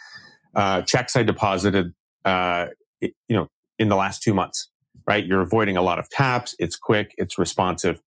uh, 0.56 0.82
checks 0.84 1.16
I 1.16 1.24
deposited, 1.24 1.94
uh, 2.26 2.68
you 3.02 3.12
know, 3.30 3.48
in 3.80 3.90
the 3.90 3.96
last 3.96 4.22
two 4.22 4.34
months." 4.34 4.70
Right? 5.08 5.26
You're 5.26 5.42
avoiding 5.42 5.78
a 5.78 5.82
lot 5.82 6.00
of 6.00 6.10
taps. 6.10 6.54
It's 6.60 6.76
quick. 6.76 7.14
It's 7.18 7.38
responsive. 7.38 8.02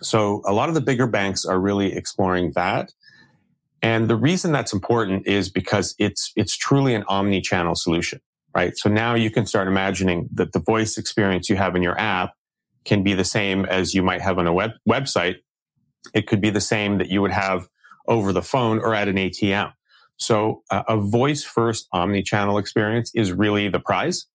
So 0.00 0.42
a 0.44 0.52
lot 0.52 0.68
of 0.68 0.74
the 0.74 0.80
bigger 0.80 1.06
banks 1.06 1.44
are 1.44 1.60
really 1.60 1.94
exploring 1.94 2.52
that. 2.54 2.92
And 3.82 4.08
the 4.08 4.16
reason 4.16 4.52
that's 4.52 4.72
important 4.72 5.26
is 5.26 5.50
because 5.50 5.94
it's 5.98 6.32
it's 6.36 6.56
truly 6.56 6.94
an 6.94 7.04
omni-channel 7.08 7.74
solution, 7.74 8.20
right? 8.54 8.76
So 8.76 8.88
now 8.88 9.14
you 9.14 9.30
can 9.30 9.44
start 9.44 9.68
imagining 9.68 10.28
that 10.34 10.52
the 10.52 10.60
voice 10.60 10.96
experience 10.96 11.48
you 11.48 11.56
have 11.56 11.74
in 11.74 11.82
your 11.82 11.98
app 11.98 12.34
can 12.84 13.02
be 13.02 13.14
the 13.14 13.24
same 13.24 13.64
as 13.64 13.94
you 13.94 14.02
might 14.02 14.20
have 14.20 14.38
on 14.38 14.46
a 14.46 14.52
web 14.52 14.72
website. 14.88 15.36
It 16.14 16.26
could 16.26 16.40
be 16.40 16.50
the 16.50 16.60
same 16.60 16.98
that 16.98 17.08
you 17.08 17.22
would 17.22 17.32
have 17.32 17.68
over 18.08 18.32
the 18.32 18.42
phone 18.42 18.78
or 18.80 18.94
at 18.94 19.08
an 19.08 19.16
ATM. 19.16 19.72
So 20.16 20.62
uh, 20.70 20.82
a 20.88 20.96
voice 20.96 21.44
first 21.44 21.88
omni-channel 21.92 22.58
experience 22.58 23.10
is 23.14 23.32
really 23.32 23.68
the 23.68 23.80
prize. 23.80 24.26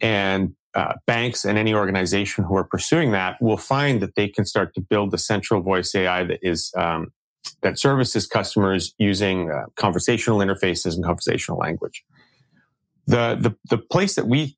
And 0.00 0.54
uh, 0.74 0.94
banks 1.06 1.44
and 1.44 1.56
any 1.56 1.72
organization 1.72 2.44
who 2.44 2.56
are 2.56 2.64
pursuing 2.64 3.12
that 3.12 3.40
will 3.40 3.56
find 3.56 4.00
that 4.02 4.16
they 4.16 4.28
can 4.28 4.44
start 4.44 4.74
to 4.74 4.80
build 4.80 5.10
the 5.10 5.18
central 5.18 5.62
voice 5.62 5.94
AI 5.94 6.24
that 6.24 6.40
is 6.42 6.72
um, 6.76 7.12
that 7.62 7.78
services 7.78 8.26
customers 8.26 8.94
using 8.98 9.50
uh, 9.50 9.66
conversational 9.76 10.38
interfaces 10.38 10.94
and 10.94 11.04
conversational 11.04 11.58
language. 11.58 12.04
The, 13.06 13.36
the 13.38 13.54
the 13.70 13.78
place 13.78 14.16
that 14.16 14.26
we 14.26 14.56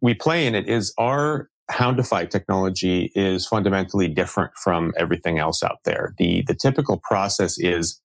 we 0.00 0.14
play 0.14 0.46
in 0.46 0.54
it 0.54 0.68
is 0.68 0.94
our 0.96 1.50
Houndify 1.70 2.28
technology 2.28 3.12
is 3.14 3.46
fundamentally 3.46 4.08
different 4.08 4.52
from 4.56 4.92
everything 4.96 5.38
else 5.38 5.62
out 5.62 5.78
there. 5.84 6.14
The, 6.18 6.42
the 6.46 6.54
typical 6.54 6.98
process 7.02 7.58
is 7.58 8.00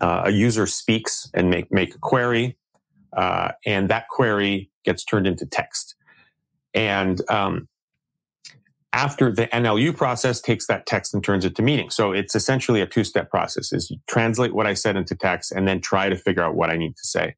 uh, 0.00 0.22
a 0.26 0.30
user 0.30 0.66
speaks 0.66 1.30
and 1.32 1.48
make, 1.48 1.72
make 1.72 1.94
a 1.94 1.98
query, 1.98 2.56
uh, 3.16 3.52
and 3.64 3.88
that 3.88 4.08
query 4.08 4.70
gets 4.84 5.04
turned 5.04 5.26
into 5.26 5.46
text. 5.46 5.94
And 6.74 7.20
um, 7.30 7.68
after 8.92 9.30
the 9.32 9.46
NLU 9.48 9.96
process 9.96 10.40
takes 10.40 10.66
that 10.66 10.86
text 10.86 11.14
and 11.14 11.22
turns 11.22 11.44
it 11.44 11.54
to 11.56 11.62
meaning. 11.62 11.90
So 11.90 12.12
it's 12.12 12.34
essentially 12.34 12.80
a 12.80 12.86
two-step 12.86 13.30
process 13.30 13.72
is 13.72 13.90
you 13.90 13.98
translate 14.08 14.54
what 14.54 14.66
I 14.66 14.74
said 14.74 14.96
into 14.96 15.14
text 15.14 15.52
and 15.52 15.68
then 15.68 15.80
try 15.80 16.08
to 16.08 16.16
figure 16.16 16.42
out 16.42 16.54
what 16.54 16.70
I 16.70 16.76
need 16.76 16.96
to 16.96 17.06
say. 17.06 17.36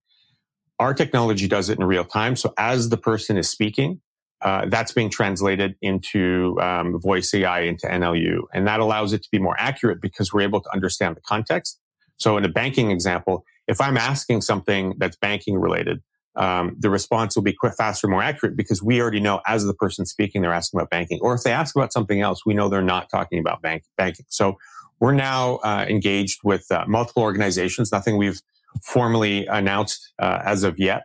Our 0.79 0.95
technology 0.95 1.47
does 1.49 1.69
it 1.69 1.79
in 1.79 1.85
real 1.85 2.05
time. 2.05 2.37
So 2.37 2.55
as 2.57 2.89
the 2.89 2.97
person 2.97 3.37
is 3.37 3.49
speaking, 3.49 4.01
uh, 4.43 4.67
that's 4.69 4.93
being 4.93 5.11
translated 5.11 5.77
into 5.83 6.59
um, 6.61 6.99
voice 7.01 7.33
AI 7.35 7.61
into 7.61 7.87
NLU. 7.87 8.43
And 8.55 8.67
that 8.67 8.81
allows 8.81 9.13
it 9.13 9.23
to 9.23 9.29
be 9.31 9.39
more 9.39 9.57
accurate 9.59 10.01
because 10.01 10.33
we're 10.33 10.43
able 10.43 10.61
to 10.61 10.73
understand 10.73 11.17
the 11.17 11.21
context. 11.21 11.79
So 12.17 12.37
in 12.37 12.45
a 12.45 12.49
banking 12.49 12.91
example, 12.91 13.45
if 13.67 13.81
I'm 13.81 13.97
asking 13.97 14.43
something 14.43 14.95
that's 14.99 15.17
banking 15.17 15.59
related, 15.59 16.03
um, 16.37 16.77
the 16.79 16.91
response 16.91 17.37
will 17.37 17.43
be 17.43 17.53
quick, 17.53 17.75
faster, 17.77 18.09
more 18.09 18.23
accurate 18.23 18.57
because 18.57 18.83
we 18.83 19.01
already 19.01 19.21
know 19.21 19.41
as 19.47 19.65
the 19.65 19.75
person 19.75 20.07
speaking, 20.07 20.43
they're 20.43 20.53
asking 20.53 20.79
about 20.79 20.91
banking. 20.91 21.19
Or 21.21 21.35
if 21.35 21.43
they 21.43 21.53
ask 21.53 21.75
about 21.75 21.93
something 21.93 22.21
else, 22.21 22.47
we 22.47 22.55
know 22.55 22.69
they're 22.69 22.83
not 22.83 23.11
talking 23.11 23.39
about 23.39 23.63
bank, 23.63 23.85
banking. 23.97 24.27
So 24.29 24.57
we're 25.01 25.13
now 25.13 25.57
uh, 25.57 25.87
engaged 25.89 26.41
with 26.45 26.71
uh, 26.71 26.85
multiple 26.87 27.23
organizations, 27.23 27.91
nothing 27.91 28.17
we've 28.17 28.41
formally 28.83 29.47
announced 29.47 30.13
uh, 30.19 30.41
as 30.45 30.63
of 30.63 30.79
yet, 30.79 31.05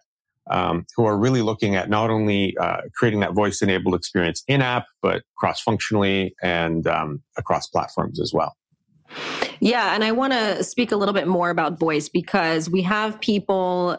um, 0.50 0.86
who 0.96 1.06
are 1.06 1.18
really 1.18 1.42
looking 1.42 1.75
at 1.75 1.90
not 1.90 2.10
only 2.10 2.56
uh, 2.58 2.82
creating 2.96 3.20
that 3.22 3.34
voice 3.34 3.62
enabled 3.62 3.96
experience 3.96 4.44
in 4.48 4.62
app, 4.62 4.86
but 5.02 5.24
cross 5.38 5.62
functionally 5.62 6.36
and 6.42 6.88
um, 6.88 7.22
across 7.38 7.68
platforms 7.68 8.20
as 8.20 8.34
well. 8.34 8.56
Yeah, 9.60 9.94
and 9.96 10.04
I 10.04 10.12
want 10.12 10.34
to 10.34 10.64
speak 10.64 10.92
a 10.92 10.96
little 10.96 11.14
bit 11.14 11.28
more 11.28 11.50
about 11.50 11.80
voice 11.80 12.10
because 12.10 12.70
we 12.70 12.82
have 12.84 13.20
people 13.22 13.98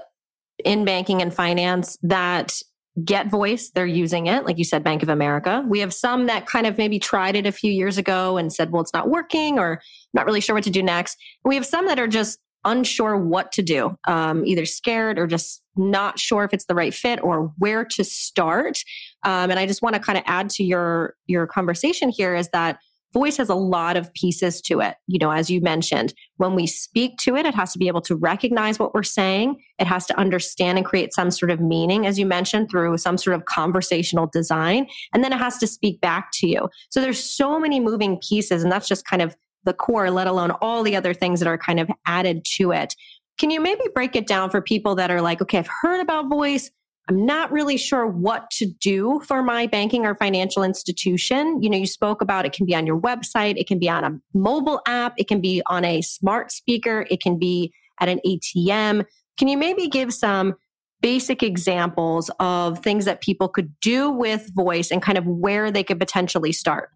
in 0.65 0.85
banking 0.85 1.23
and 1.23 1.33
finance 1.33 1.99
that 2.03 2.61
get 3.05 3.29
voice. 3.29 3.71
They're 3.71 3.85
using 3.85 4.27
it 4.27 4.45
like 4.47 4.57
you 4.57 4.65
said 4.65 4.83
bank 4.83 5.03
of 5.03 5.11
america. 5.11 5.63
We 5.69 5.81
have 5.81 5.93
some 5.93 6.27
that 6.27 6.47
kind 6.47 6.67
of 6.67 6.79
maybe 6.79 6.99
tried 6.99 7.37
it 7.37 7.47
a 7.47 7.53
few 7.53 7.71
years 7.71 7.99
ago 7.99 8.39
and 8.39 8.51
said 8.51 8.73
well 8.73 8.81
it's 8.81 8.95
not 8.95 9.11
working 9.11 9.59
or 9.59 9.83
not 10.15 10.25
really 10.25 10.41
sure 10.41 10.55
what 10.55 10.65
to 10.65 10.71
do 10.71 10.83
next. 10.83 11.19
We 11.45 11.57
have 11.57 11.67
some 11.67 11.87
that 11.87 11.99
are 11.99 12.09
just 12.09 12.39
unsure 12.67 13.17
what 13.17 13.53
to 13.53 13.63
do 13.63 13.97
um, 14.07 14.45
either 14.45 14.67
scared 14.67 15.19
or 15.19 15.27
just 15.27 15.63
not 15.77 16.19
sure 16.19 16.45
if 16.45 16.53
it's 16.53 16.67
the 16.67 16.75
right 16.75 16.93
fit 16.93 17.23
or 17.23 17.53
where 17.59 17.85
to 17.85 18.05
start 18.05 18.83
um, 19.25 19.51
and 19.51 19.59
i 19.59 19.67
just 19.67 19.83
want 19.83 19.95
to 19.95 20.01
kind 20.01 20.19
of 20.19 20.25
add 20.27 20.51
to 20.51 20.63
your 20.63 21.15
your 21.27 21.47
conversation 21.47 22.11
here 22.11 22.35
is 22.35 22.49
that 22.51 22.79
voice 23.17 23.39
has 23.39 23.49
a 23.49 23.55
lot 23.55 23.97
of 23.97 24.13
pieces 24.13 24.61
to 24.61 24.81
it. 24.81 24.95
You 25.07 25.19
know, 25.19 25.31
as 25.31 25.49
you 25.49 25.63
mentioned, 25.63 26.13
when 26.37 26.55
we 26.55 26.67
speak 26.67 27.17
to 27.23 27.35
it, 27.35 27.47
it 27.47 27.55
has 27.55 27.73
to 27.73 27.79
be 27.79 27.89
able 27.89 28.03
to 28.03 28.15
recognize 28.15 28.79
what 28.79 28.93
we're 28.93 29.03
saying. 29.05 29.57
It 29.79 29.87
has 29.87 30.05
to 30.07 30.19
understand 30.19 30.77
and 30.77 30.87
create 30.87 31.15
some 31.15 31.31
sort 31.31 31.51
of 31.51 31.59
meaning, 31.59 32.07
as 32.07 32.19
you 32.19 32.27
mentioned, 32.27 32.71
through 32.71 32.99
some 32.99 33.17
sort 33.17 33.35
of 33.35 33.47
conversational 33.47 34.27
design. 34.27 34.87
And 35.15 35.25
then 35.25 35.33
it 35.33 35.39
has 35.39 35.57
to 35.59 35.67
speak 35.67 35.99
back 36.03 36.29
to 36.35 36.47
you. 36.47 36.69
So 36.91 37.01
there's 37.01 37.19
so 37.19 37.59
many 37.59 37.81
moving 37.81 38.19
pieces, 38.19 38.63
and 38.63 38.71
that's 38.71 38.87
just 38.87 39.07
kind 39.07 39.23
of 39.23 39.35
the 39.67 39.75
core, 39.75 40.11
let 40.11 40.27
alone 40.27 40.53
all 40.63 40.83
the 40.83 40.97
other 40.97 41.13
things 41.13 41.41
that 41.41 41.47
are 41.47 41.59
kind 41.59 41.79
of 41.79 41.91
added 42.07 42.47
to 42.57 42.73
it. 42.73 42.95
Can 43.39 43.51
you 43.51 43.61
maybe 43.61 43.83
break 43.95 44.17
it 44.17 44.27
down 44.27 44.49
for 44.49 44.63
people 44.63 44.95
that 44.95 45.11
are 45.11 45.21
like, 45.21 45.43
okay, 45.43 45.59
I've 45.59 45.69
heard 45.83 46.01
about 46.01 46.31
voice. 46.31 46.71
I'm 47.09 47.25
not 47.25 47.53
really 47.53 47.77
sure 47.77 48.07
what 48.07 48.51
to 48.53 48.67
do 48.67 49.21
for 49.25 49.43
my 49.43 49.67
banking 49.67 50.07
or 50.07 50.17
financial 50.17 50.65
institution. 50.65 51.63
You 51.63 51.71
know, 51.71 51.77
you 51.77 51.87
spoke 51.87 52.21
about 52.21 52.47
it 52.47 52.53
can 52.53 52.67
be 52.67 52.75
on 52.75 52.87
your 52.87 52.99
website, 52.99 53.57
it 53.57 53.69
can 53.69 53.79
be 53.79 53.89
on 53.89 54.03
a 54.03 54.19
mobile 54.35 54.81
app, 54.89 55.15
it 55.17 55.29
can 55.29 55.41
be 55.41 55.63
on 55.67 55.85
a 55.85 56.03
smart 56.03 56.51
speaker, 56.51 57.07
it 57.11 57.21
can 57.21 57.39
be 57.39 57.73
at 58.01 58.09
an 58.09 58.21
ATM. 58.27 59.05
Can 59.37 59.49
you 59.49 59.57
maybe 59.57 59.87
give 59.87 60.13
some 60.13 60.55
basic 61.01 61.43
examples 61.43 62.31
of 62.41 62.81
things 62.81 63.05
that 63.05 63.21
people 63.21 63.49
could 63.49 63.79
do 63.81 64.11
with 64.11 64.53
voice 64.55 64.91
and 64.91 65.01
kind 65.01 65.19
of 65.19 65.27
where 65.27 65.71
they 65.71 65.85
could 65.85 66.01
potentially 66.01 66.53
start? 66.53 66.91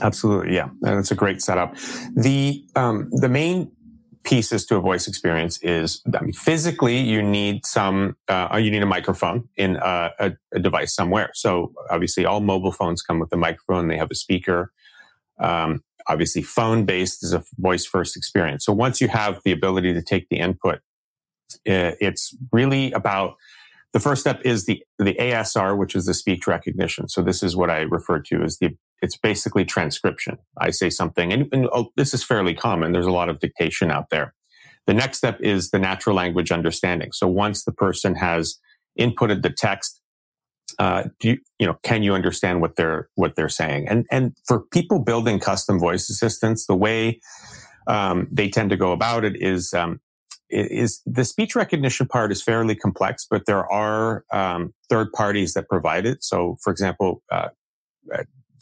Absolutely, 0.00 0.54
yeah, 0.54 0.68
that's 0.80 1.10
a 1.10 1.14
great 1.14 1.42
setup. 1.42 1.76
The 2.14 2.64
um, 2.76 3.08
the 3.12 3.28
main 3.28 3.70
pieces 4.24 4.64
to 4.66 4.76
a 4.76 4.80
voice 4.80 5.06
experience 5.06 5.58
is 5.62 6.02
I 6.14 6.22
mean, 6.22 6.32
physically 6.32 6.98
you 6.98 7.22
need 7.22 7.66
some 7.66 8.16
uh, 8.28 8.58
you 8.60 8.70
need 8.70 8.82
a 8.82 8.86
microphone 8.86 9.48
in 9.56 9.76
a, 9.76 10.10
a, 10.18 10.32
a, 10.54 10.58
device 10.58 10.94
somewhere. 10.94 11.30
So 11.34 11.72
obviously 11.90 12.24
all 12.24 12.40
mobile 12.40 12.72
phones 12.72 13.02
come 13.02 13.18
with 13.18 13.32
a 13.32 13.36
microphone. 13.36 13.88
They 13.88 13.98
have 13.98 14.10
a 14.10 14.14
speaker. 14.14 14.72
Um, 15.38 15.84
obviously 16.06 16.40
phone 16.42 16.86
based 16.86 17.22
is 17.22 17.34
a 17.34 17.44
voice 17.58 17.84
first 17.84 18.16
experience. 18.16 18.64
So 18.64 18.72
once 18.72 19.00
you 19.00 19.08
have 19.08 19.40
the 19.44 19.52
ability 19.52 19.92
to 19.92 20.02
take 20.02 20.28
the 20.30 20.38
input 20.38 20.80
it's 21.64 22.34
really 22.52 22.92
about 22.92 23.36
the 23.92 24.00
first 24.00 24.20
step 24.20 24.40
is 24.44 24.66
the 24.66 24.82
the 24.98 25.14
ASR 25.14 25.76
which 25.76 25.94
is 25.94 26.06
the 26.06 26.14
speech 26.14 26.46
recognition. 26.46 27.08
So 27.08 27.22
this 27.22 27.42
is 27.42 27.56
what 27.56 27.70
I 27.70 27.80
refer 27.80 28.20
to 28.20 28.42
as 28.42 28.58
the 28.58 28.76
it's 29.04 29.18
basically 29.18 29.66
transcription. 29.66 30.38
I 30.58 30.70
say 30.70 30.88
something, 30.88 31.30
and, 31.30 31.46
and 31.52 31.68
oh, 31.72 31.92
this 31.94 32.14
is 32.14 32.24
fairly 32.24 32.54
common. 32.54 32.92
There's 32.92 33.04
a 33.04 33.18
lot 33.20 33.28
of 33.28 33.38
dictation 33.38 33.90
out 33.90 34.08
there. 34.08 34.34
The 34.86 34.94
next 34.94 35.18
step 35.18 35.38
is 35.40 35.70
the 35.70 35.78
natural 35.78 36.16
language 36.16 36.50
understanding. 36.50 37.12
So 37.12 37.28
once 37.28 37.64
the 37.64 37.72
person 37.72 38.14
has 38.14 38.58
inputted 38.98 39.42
the 39.42 39.50
text, 39.50 40.00
uh, 40.78 41.04
do 41.20 41.28
you, 41.28 41.38
you 41.58 41.66
know, 41.66 41.76
can 41.82 42.02
you 42.02 42.14
understand 42.14 42.62
what 42.62 42.76
they're 42.76 43.08
what 43.14 43.36
they're 43.36 43.50
saying? 43.50 43.88
And 43.88 44.06
and 44.10 44.32
for 44.48 44.60
people 44.60 44.98
building 45.00 45.38
custom 45.38 45.78
voice 45.78 46.08
assistants, 46.08 46.66
the 46.66 46.74
way 46.74 47.20
um, 47.86 48.26
they 48.32 48.48
tend 48.48 48.70
to 48.70 48.76
go 48.78 48.92
about 48.92 49.24
it 49.24 49.36
is 49.36 49.74
um, 49.74 50.00
is 50.48 51.02
the 51.04 51.26
speech 51.26 51.54
recognition 51.54 52.06
part 52.06 52.32
is 52.32 52.42
fairly 52.42 52.74
complex, 52.74 53.26
but 53.30 53.44
there 53.44 53.70
are 53.70 54.24
um, 54.32 54.72
third 54.88 55.12
parties 55.12 55.52
that 55.52 55.68
provide 55.68 56.06
it. 56.06 56.24
So, 56.24 56.56
for 56.62 56.70
example, 56.70 57.22
uh, 57.30 57.48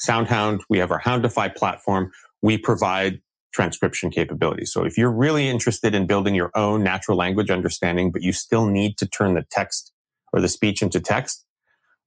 SoundHound, 0.06 0.62
we 0.68 0.78
have 0.78 0.90
our 0.90 1.00
Houndify 1.00 1.54
platform. 1.54 2.11
We 2.40 2.59
provide 2.59 3.21
transcription 3.52 4.11
capabilities. 4.11 4.73
So 4.73 4.85
if 4.85 4.97
you're 4.97 5.12
really 5.12 5.49
interested 5.49 5.94
in 5.94 6.06
building 6.06 6.35
your 6.35 6.50
own 6.54 6.82
natural 6.82 7.16
language 7.16 7.50
understanding, 7.50 8.11
but 8.11 8.23
you 8.23 8.32
still 8.32 8.66
need 8.66 8.97
to 8.99 9.06
turn 9.06 9.35
the 9.35 9.44
text 9.50 9.92
or 10.32 10.40
the 10.40 10.49
speech 10.49 10.82
into 10.82 11.00
text, 11.00 11.44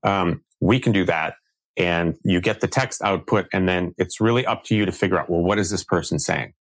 um, 0.03 0.43
we 0.59 0.79
can 0.79 0.91
do 0.91 1.05
that. 1.05 1.35
And 1.77 2.15
you 2.23 2.41
get 2.41 2.61
the 2.61 2.67
text 2.67 3.01
output, 3.01 3.47
and 3.51 3.67
then 3.67 3.93
it's 3.97 4.21
really 4.21 4.45
up 4.45 4.63
to 4.65 4.75
you 4.75 4.85
to 4.85 4.93
figure 4.93 5.19
out, 5.19 5.29
well, 5.29 5.41
what 5.41 5.59
is 5.59 5.69
this 5.69 5.83
person 5.83 6.19
saying? 6.19 6.53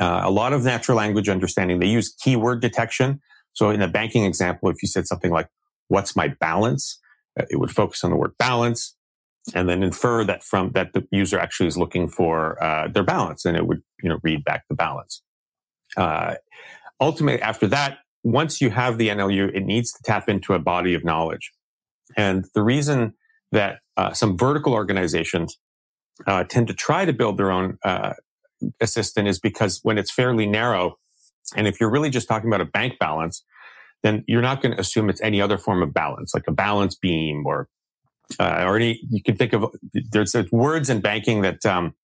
Uh, 0.00 0.22
a 0.24 0.30
lot 0.30 0.52
of 0.52 0.64
natural 0.64 0.96
language 0.98 1.28
understanding, 1.28 1.78
they 1.78 1.86
use 1.86 2.12
keyword 2.20 2.60
detection. 2.60 3.20
So 3.52 3.70
in 3.70 3.80
a 3.82 3.88
banking 3.88 4.24
example, 4.24 4.68
if 4.68 4.82
you 4.82 4.88
said 4.88 5.06
something 5.06 5.30
like, 5.30 5.48
what's 5.88 6.16
my 6.16 6.28
balance? 6.40 6.98
Uh, 7.38 7.44
it 7.50 7.60
would 7.60 7.70
focus 7.70 8.02
on 8.02 8.10
the 8.10 8.16
word 8.16 8.32
balance 8.38 8.96
and 9.54 9.68
then 9.68 9.82
infer 9.82 10.24
that 10.24 10.42
from 10.42 10.70
that 10.72 10.92
the 10.92 11.06
user 11.10 11.38
actually 11.38 11.66
is 11.66 11.76
looking 11.76 12.08
for 12.08 12.62
uh, 12.62 12.88
their 12.88 13.02
balance 13.02 13.44
and 13.44 13.56
it 13.56 13.66
would 13.66 13.82
you 14.02 14.08
know 14.08 14.18
read 14.22 14.44
back 14.44 14.64
the 14.68 14.74
balance. 14.74 15.22
Uh, 15.96 16.34
ultimately 17.00 17.42
after 17.42 17.66
that 17.66 17.98
once 18.22 18.60
you 18.60 18.70
have 18.70 18.98
the 18.98 19.08
nlu 19.08 19.54
it 19.54 19.64
needs 19.64 19.92
to 19.92 20.02
tap 20.04 20.28
into 20.28 20.54
a 20.54 20.58
body 20.58 20.94
of 20.94 21.04
knowledge. 21.04 21.52
And 22.16 22.44
the 22.54 22.62
reason 22.62 23.14
that 23.52 23.80
uh, 23.96 24.12
some 24.12 24.36
vertical 24.36 24.74
organizations 24.74 25.58
uh, 26.26 26.44
tend 26.44 26.68
to 26.68 26.74
try 26.74 27.04
to 27.04 27.12
build 27.12 27.36
their 27.36 27.50
own 27.50 27.78
uh, 27.84 28.12
assistant 28.80 29.28
is 29.28 29.38
because 29.40 29.80
when 29.82 29.98
it's 29.98 30.12
fairly 30.12 30.46
narrow 30.46 30.96
and 31.56 31.66
if 31.66 31.80
you're 31.80 31.90
really 31.90 32.10
just 32.10 32.28
talking 32.28 32.48
about 32.48 32.60
a 32.60 32.66
bank 32.66 32.98
balance 32.98 33.44
then 34.02 34.24
you're 34.26 34.42
not 34.42 34.60
going 34.62 34.72
to 34.72 34.80
assume 34.80 35.08
it's 35.08 35.20
any 35.20 35.40
other 35.40 35.58
form 35.58 35.82
of 35.82 35.92
balance 35.92 36.32
like 36.32 36.44
a 36.46 36.52
balance 36.52 36.94
beam 36.94 37.44
or 37.44 37.68
uh, 38.38 38.64
or 38.66 38.76
any 38.76 39.00
you 39.10 39.22
can 39.22 39.36
think 39.36 39.52
of 39.52 39.66
there's, 40.10 40.32
there's 40.32 40.50
words 40.52 40.90
in 40.90 41.00
banking 41.00 41.42
that 41.42 41.64
um, 41.66 41.94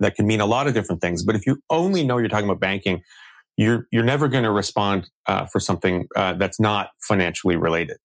that 0.00 0.14
can 0.14 0.26
mean 0.26 0.40
a 0.40 0.46
lot 0.46 0.66
of 0.66 0.74
different 0.74 1.00
things. 1.00 1.24
But 1.24 1.34
if 1.34 1.46
you 1.46 1.62
only 1.70 2.04
know 2.04 2.18
you're 2.18 2.28
talking 2.28 2.48
about 2.48 2.60
banking, 2.60 3.02
you're 3.56 3.86
you're 3.90 4.04
never 4.04 4.28
going 4.28 4.44
to 4.44 4.50
respond 4.50 5.10
uh, 5.26 5.46
for 5.46 5.60
something 5.60 6.06
uh, 6.16 6.34
that's 6.34 6.60
not 6.60 6.90
financially 7.00 7.56
related, 7.56 7.98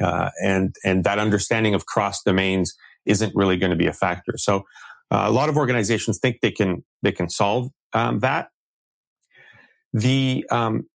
uh, 0.00 0.30
and 0.42 0.74
and 0.84 1.04
that 1.04 1.18
understanding 1.18 1.74
of 1.74 1.86
cross 1.86 2.22
domains 2.22 2.74
isn't 3.06 3.34
really 3.34 3.56
going 3.56 3.70
to 3.70 3.76
be 3.76 3.86
a 3.86 3.92
factor. 3.92 4.36
So 4.36 4.64
uh, 5.10 5.24
a 5.26 5.30
lot 5.30 5.48
of 5.48 5.56
organizations 5.56 6.18
think 6.18 6.40
they 6.40 6.50
can 6.50 6.84
they 7.02 7.12
can 7.12 7.28
solve 7.28 7.70
um, 7.92 8.20
that. 8.20 8.48
The 9.92 10.46
um, 10.50 10.86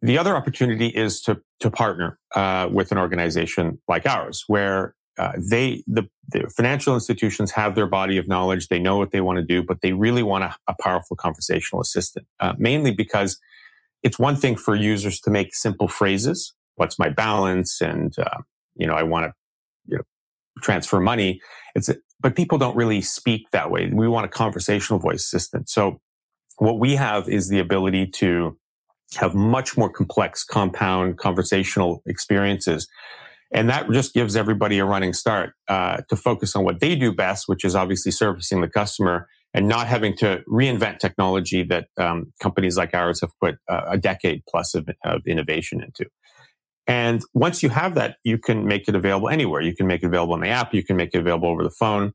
the 0.00 0.18
other 0.18 0.36
opportunity 0.36 0.88
is 0.88 1.20
to 1.22 1.40
to 1.60 1.70
partner 1.70 2.18
uh, 2.34 2.68
with 2.70 2.92
an 2.92 2.98
organization 2.98 3.80
like 3.88 4.06
ours, 4.06 4.44
where 4.46 4.94
uh, 5.18 5.32
they 5.36 5.82
the, 5.86 6.08
the, 6.28 6.48
financial 6.56 6.94
institutions 6.94 7.50
have 7.50 7.74
their 7.74 7.86
body 7.86 8.16
of 8.16 8.26
knowledge. 8.26 8.68
They 8.68 8.78
know 8.78 8.96
what 8.96 9.10
they 9.10 9.20
want 9.20 9.36
to 9.38 9.44
do 9.44 9.62
but 9.62 9.80
they 9.80 9.92
really 9.92 10.22
want 10.22 10.44
a, 10.44 10.54
a 10.68 10.74
powerful 10.80 11.16
conversational 11.16 11.82
assistant 11.82 12.26
uh, 12.40 12.54
mainly 12.58 12.92
because 12.92 13.38
it's 14.02 14.18
one 14.18 14.36
thing 14.36 14.56
for 14.56 14.74
users 14.74 15.20
to 15.20 15.30
make 15.30 15.54
simple 15.54 15.88
phrases 15.88 16.54
what's 16.76 16.98
my 16.98 17.08
balance? 17.08 17.80
and 17.80 18.18
uh, 18.18 18.38
you 18.74 18.86
know 18.86 18.94
i 18.94 19.02
want 19.02 19.26
to 19.26 19.32
you 19.86 19.96
know 19.96 20.02
transfer 20.60 21.00
money. 21.00 21.40
It's 21.74 21.90
but 22.20 22.36
people 22.36 22.58
don't 22.58 22.76
really 22.76 23.00
speak 23.00 23.50
that 23.50 23.70
way. 23.70 23.90
We 23.92 24.06
want 24.08 24.26
a 24.26 24.28
conversational 24.28 25.00
voice 25.00 25.24
assistant. 25.24 25.68
So 25.68 26.00
what 26.58 26.78
we 26.78 26.94
have 26.94 27.28
is 27.28 27.48
the 27.48 27.58
ability 27.58 28.06
to 28.06 28.56
have 29.16 29.34
much 29.34 29.76
more 29.76 29.90
complex 29.90 30.44
compound 30.44 31.18
conversational 31.18 32.02
experiences 32.06 32.86
and 33.52 33.68
that 33.68 33.90
just 33.90 34.14
gives 34.14 34.34
everybody 34.34 34.78
a 34.78 34.84
running 34.84 35.12
start 35.12 35.52
uh, 35.68 35.98
to 36.08 36.16
focus 36.16 36.56
on 36.56 36.64
what 36.64 36.80
they 36.80 36.96
do 36.96 37.12
best, 37.12 37.44
which 37.46 37.64
is 37.64 37.74
obviously 37.74 38.10
servicing 38.10 38.60
the 38.60 38.68
customer 38.68 39.28
and 39.54 39.68
not 39.68 39.86
having 39.86 40.16
to 40.16 40.42
reinvent 40.48 40.98
technology 40.98 41.62
that 41.62 41.88
um, 41.98 42.32
companies 42.40 42.76
like 42.78 42.94
ours 42.94 43.20
have 43.20 43.30
put 43.40 43.56
uh, 43.68 43.82
a 43.88 43.98
decade 43.98 44.42
plus 44.48 44.74
of, 44.74 44.88
of, 45.04 45.20
innovation 45.26 45.82
into. 45.82 46.08
And 46.86 47.22
once 47.34 47.62
you 47.62 47.68
have 47.68 47.94
that, 47.94 48.16
you 48.24 48.38
can 48.38 48.66
make 48.66 48.88
it 48.88 48.94
available 48.94 49.28
anywhere. 49.28 49.60
You 49.60 49.76
can 49.76 49.86
make 49.86 50.02
it 50.02 50.06
available 50.06 50.34
in 50.34 50.40
the 50.40 50.48
app. 50.48 50.72
You 50.72 50.82
can 50.82 50.96
make 50.96 51.10
it 51.12 51.18
available 51.18 51.48
over 51.48 51.62
the 51.62 51.70
phone, 51.70 52.12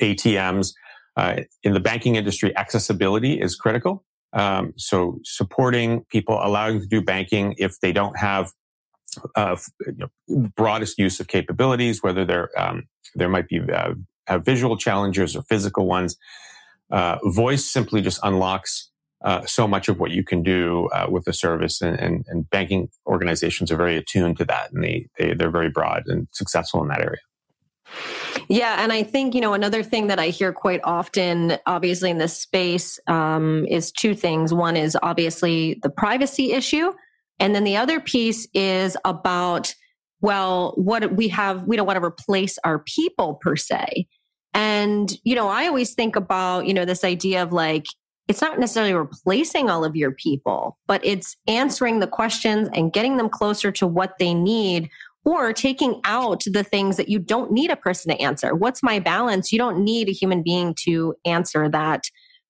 ATMs. 0.00 0.72
Uh, 1.16 1.40
in 1.62 1.74
the 1.74 1.80
banking 1.80 2.14
industry, 2.14 2.56
accessibility 2.56 3.40
is 3.40 3.56
critical. 3.56 4.04
Um, 4.32 4.72
so 4.78 5.18
supporting 5.24 6.04
people, 6.10 6.38
allowing 6.42 6.80
to 6.80 6.86
do 6.86 7.02
banking 7.02 7.54
if 7.58 7.80
they 7.80 7.92
don't 7.92 8.16
have 8.18 8.52
uh, 9.34 9.56
you 9.86 10.08
know, 10.28 10.48
broadest 10.56 10.98
use 10.98 11.20
of 11.20 11.28
capabilities, 11.28 12.02
whether 12.02 12.24
they're 12.24 12.50
um, 12.60 12.84
there 13.14 13.28
might 13.28 13.48
be 13.48 13.60
uh, 13.60 13.94
have 14.26 14.44
visual 14.44 14.76
challenges 14.76 15.36
or 15.36 15.42
physical 15.42 15.86
ones. 15.86 16.16
Uh, 16.90 17.18
voice 17.24 17.64
simply 17.64 18.02
just 18.02 18.20
unlocks 18.22 18.90
uh, 19.24 19.44
so 19.46 19.68
much 19.68 19.88
of 19.88 19.98
what 19.98 20.10
you 20.10 20.24
can 20.24 20.42
do 20.42 20.88
uh, 20.92 21.06
with 21.08 21.24
the 21.24 21.32
service, 21.32 21.80
and, 21.80 21.98
and, 21.98 22.24
and, 22.28 22.50
banking 22.50 22.88
organizations 23.06 23.70
are 23.70 23.76
very 23.76 23.96
attuned 23.96 24.36
to 24.36 24.44
that, 24.44 24.72
and 24.72 24.82
they, 24.82 25.06
they 25.16 25.32
they're 25.32 25.50
very 25.50 25.70
broad 25.70 26.02
and 26.06 26.26
successful 26.32 26.82
in 26.82 26.88
that 26.88 27.00
area. 27.00 27.20
Yeah, 28.48 28.82
and 28.82 28.92
I 28.92 29.04
think 29.04 29.34
you 29.34 29.40
know 29.40 29.54
another 29.54 29.82
thing 29.82 30.08
that 30.08 30.18
I 30.18 30.28
hear 30.28 30.52
quite 30.52 30.80
often, 30.82 31.56
obviously 31.66 32.10
in 32.10 32.18
this 32.18 32.36
space, 32.36 32.98
um, 33.06 33.64
is 33.66 33.92
two 33.92 34.14
things. 34.14 34.52
One 34.52 34.76
is 34.76 34.96
obviously 35.02 35.78
the 35.82 35.90
privacy 35.90 36.52
issue, 36.52 36.92
and 37.42 37.54
then 37.54 37.64
the 37.64 37.76
other 37.76 38.00
piece 38.00 38.48
is 38.54 38.96
about 39.04 39.74
well, 40.22 40.72
what 40.76 41.16
we 41.16 41.28
have, 41.28 41.64
we 41.64 41.76
don't 41.76 41.86
want 41.86 41.98
to 41.98 42.04
replace 42.04 42.56
our 42.64 42.78
people 42.78 43.40
per 43.42 43.56
se. 43.56 44.06
And, 44.54 45.12
you 45.24 45.34
know, 45.34 45.48
I 45.48 45.66
always 45.66 45.94
think 45.94 46.16
about, 46.16 46.66
you 46.66 46.72
know, 46.72 46.84
this 46.84 47.04
idea 47.04 47.42
of 47.42 47.52
like, 47.52 47.86
it's 48.28 48.40
not 48.40 48.58
necessarily 48.58 48.94
replacing 48.94 49.68
all 49.68 49.84
of 49.84 49.96
your 49.96 50.12
people, 50.12 50.78
but 50.86 51.04
it's 51.04 51.36
answering 51.48 51.98
the 51.98 52.06
questions 52.06 52.68
and 52.72 52.92
getting 52.92 53.16
them 53.16 53.28
closer 53.28 53.72
to 53.72 53.86
what 53.86 54.14
they 54.20 54.32
need 54.32 54.88
or 55.24 55.52
taking 55.52 56.00
out 56.04 56.44
the 56.46 56.62
things 56.62 56.96
that 56.96 57.08
you 57.08 57.18
don't 57.18 57.50
need 57.50 57.70
a 57.70 57.76
person 57.76 58.12
to 58.12 58.22
answer. 58.22 58.54
What's 58.54 58.82
my 58.82 59.00
balance? 59.00 59.50
You 59.50 59.58
don't 59.58 59.82
need 59.82 60.08
a 60.08 60.12
human 60.12 60.42
being 60.42 60.74
to 60.84 61.16
answer 61.24 61.68
that 61.68 62.04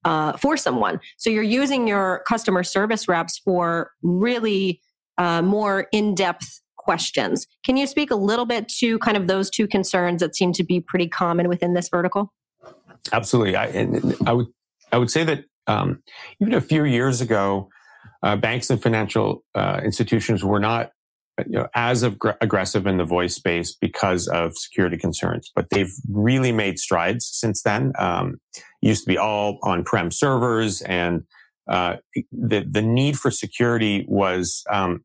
uh, 0.05 0.37
for 0.37 0.57
someone. 0.57 1.01
So 1.17 1.31
you're 1.31 1.43
using 1.43 1.87
your 1.87 2.23
customer 2.27 2.63
service 2.63 3.09
reps 3.09 3.39
for 3.39 3.93
really 4.03 4.81
uh, 5.19 5.43
more 5.43 5.89
in 5.93 6.15
depth 6.15 6.61
questions. 6.77 7.47
Can 7.65 7.77
you 7.77 7.87
speak 7.87 8.11
a 8.11 8.17
little 8.17 8.47
bit 8.47 8.69
to 8.81 8.99
kind 8.99 9.17
of 9.17 9.27
those 9.29 9.51
two 9.51 9.69
concerns 9.69 10.21
that 10.21 10.35
seem 10.35 10.53
to 10.55 10.65
be 10.65 10.81
pretty 10.81 11.09
common 11.09 11.49
within 11.49 11.75
this 11.75 11.89
vertical? 11.89 12.33
Absolutely. 13.13 13.57
I, 13.57 13.89
I 14.27 14.33
would 14.33 14.47
I 14.93 14.99
would 14.99 15.11
say 15.11 15.25
that 15.25 15.45
um, 15.67 16.03
even 16.41 16.55
a 16.55 16.61
few 16.61 16.85
years 16.85 17.21
ago, 17.21 17.69
uh, 18.23 18.37
banks 18.37 18.71
and 18.71 18.81
financial 18.83 19.43
uh, 19.55 19.81
institutions 19.83 20.45
were 20.45 20.61
not 20.61 20.91
you 21.39 21.59
know, 21.59 21.69
as 21.75 22.05
ag- 22.05 22.37
aggressive 22.41 22.87
in 22.87 22.99
the 22.99 23.05
voice 23.05 23.35
space 23.35 23.75
because 23.75 24.29
of 24.29 24.57
security 24.57 24.97
concerns, 24.97 25.51
but 25.55 25.71
they've 25.71 25.93
really 26.11 26.53
made 26.53 26.79
strides 26.79 27.27
since 27.27 27.63
then. 27.63 27.93
Um, 27.99 28.41
used 28.81 29.05
to 29.05 29.09
be 29.09 29.19
all 29.19 29.59
on-prem 29.63 30.11
servers, 30.11 30.83
and 30.83 31.23
uh, 31.69 31.97
the 32.31 32.67
the 32.69 32.83
need 32.83 33.19
for 33.19 33.31
security 33.31 34.05
was 34.09 34.63
um, 34.71 35.05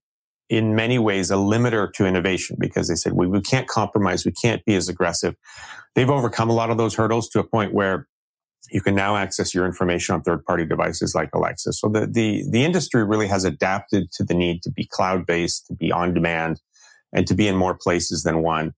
in 0.49 0.75
many 0.75 0.99
ways 0.99 1.31
a 1.31 1.35
limiter 1.35 1.91
to 1.93 2.05
innovation 2.05 2.57
because 2.59 2.87
they 2.87 2.95
said 2.95 3.13
we, 3.13 3.27
we 3.27 3.41
can't 3.41 3.67
compromise, 3.67 4.25
we 4.25 4.31
can't 4.31 4.63
be 4.65 4.75
as 4.75 4.89
aggressive. 4.89 5.35
They've 5.95 6.09
overcome 6.09 6.49
a 6.49 6.53
lot 6.53 6.69
of 6.69 6.77
those 6.77 6.95
hurdles 6.95 7.29
to 7.29 7.39
a 7.39 7.43
point 7.43 7.73
where 7.73 8.07
you 8.69 8.81
can 8.81 8.95
now 8.95 9.15
access 9.15 9.53
your 9.53 9.65
information 9.65 10.15
on 10.15 10.21
third-party 10.21 10.65
devices 10.65 11.15
like 11.15 11.29
Alexa. 11.33 11.73
So 11.73 11.89
the, 11.89 12.07
the, 12.07 12.43
the 12.49 12.63
industry 12.63 13.03
really 13.03 13.27
has 13.27 13.43
adapted 13.43 14.11
to 14.13 14.23
the 14.23 14.33
need 14.33 14.61
to 14.63 14.71
be 14.71 14.85
cloud-based, 14.85 15.67
to 15.67 15.73
be 15.73 15.91
on 15.91 16.13
demand, 16.13 16.61
and 17.13 17.25
to 17.27 17.33
be 17.33 17.47
in 17.47 17.55
more 17.55 17.75
places 17.75 18.23
than 18.23 18.41
one. 18.41 18.73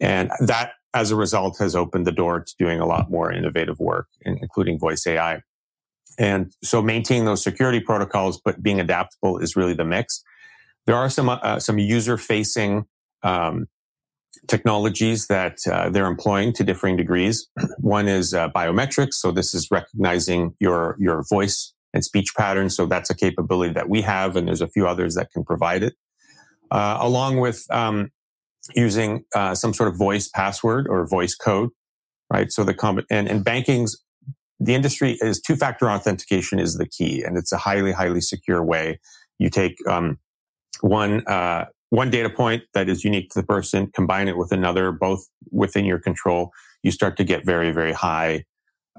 And 0.00 0.30
that, 0.40 0.72
as 0.94 1.10
a 1.10 1.16
result, 1.16 1.58
has 1.58 1.74
opened 1.74 2.06
the 2.06 2.12
door 2.12 2.40
to 2.40 2.54
doing 2.58 2.80
a 2.80 2.86
lot 2.86 3.10
more 3.10 3.32
innovative 3.32 3.78
work, 3.78 4.08
including 4.22 4.78
voice 4.78 5.06
AI. 5.06 5.42
And 6.18 6.52
so 6.62 6.82
maintaining 6.82 7.24
those 7.24 7.42
security 7.42 7.80
protocols, 7.80 8.40
but 8.44 8.62
being 8.62 8.80
adaptable 8.80 9.38
is 9.38 9.56
really 9.56 9.74
the 9.74 9.84
mix. 9.84 10.22
There 10.86 10.96
are 10.96 11.08
some, 11.08 11.28
uh, 11.28 11.58
some 11.58 11.78
user-facing 11.78 12.84
um, 13.22 13.68
technologies 14.48 15.26
that 15.28 15.58
uh, 15.70 15.88
they're 15.90 16.06
employing 16.06 16.52
to 16.54 16.64
differing 16.64 16.96
degrees. 16.96 17.48
One 17.78 18.08
is 18.08 18.34
uh, 18.34 18.48
biometrics. 18.50 19.14
So 19.14 19.32
this 19.32 19.54
is 19.54 19.68
recognizing 19.70 20.54
your, 20.58 20.96
your 20.98 21.24
voice 21.28 21.72
and 21.94 22.04
speech 22.04 22.34
patterns. 22.36 22.76
So 22.76 22.86
that's 22.86 23.10
a 23.10 23.14
capability 23.14 23.72
that 23.74 23.88
we 23.88 24.02
have. 24.02 24.36
And 24.36 24.48
there's 24.48 24.60
a 24.60 24.68
few 24.68 24.86
others 24.86 25.14
that 25.14 25.30
can 25.30 25.44
provide 25.44 25.82
it. 25.82 25.94
Uh, 26.70 26.96
along 27.00 27.38
with 27.38 27.66
um, 27.70 28.10
using 28.74 29.24
uh, 29.34 29.54
some 29.54 29.74
sort 29.74 29.88
of 29.90 29.96
voice 29.96 30.28
password 30.28 30.86
or 30.88 31.06
voice 31.06 31.34
code, 31.34 31.68
right? 32.32 32.50
So 32.50 32.64
the 32.64 32.72
comb- 32.72 33.04
and, 33.10 33.28
and 33.28 33.44
banking's 33.44 34.02
the 34.58 34.74
industry 34.74 35.18
is 35.20 35.40
two 35.40 35.56
factor 35.56 35.90
authentication 35.90 36.60
is 36.60 36.76
the 36.76 36.86
key, 36.86 37.24
and 37.24 37.36
it's 37.36 37.50
a 37.50 37.56
highly 37.56 37.90
highly 37.90 38.20
secure 38.20 38.62
way. 38.62 39.00
You 39.38 39.50
take 39.50 39.76
um, 39.88 40.18
one 40.80 41.26
uh, 41.26 41.66
one 41.92 42.08
data 42.08 42.30
point 42.30 42.62
that 42.72 42.88
is 42.88 43.04
unique 43.04 43.28
to 43.28 43.38
the 43.38 43.46
person, 43.46 43.86
combine 43.94 44.26
it 44.26 44.38
with 44.38 44.50
another, 44.50 44.92
both 44.92 45.28
within 45.50 45.84
your 45.84 45.98
control, 45.98 46.50
you 46.82 46.90
start 46.90 47.18
to 47.18 47.24
get 47.24 47.44
very, 47.44 47.70
very 47.70 47.92
high 47.92 48.46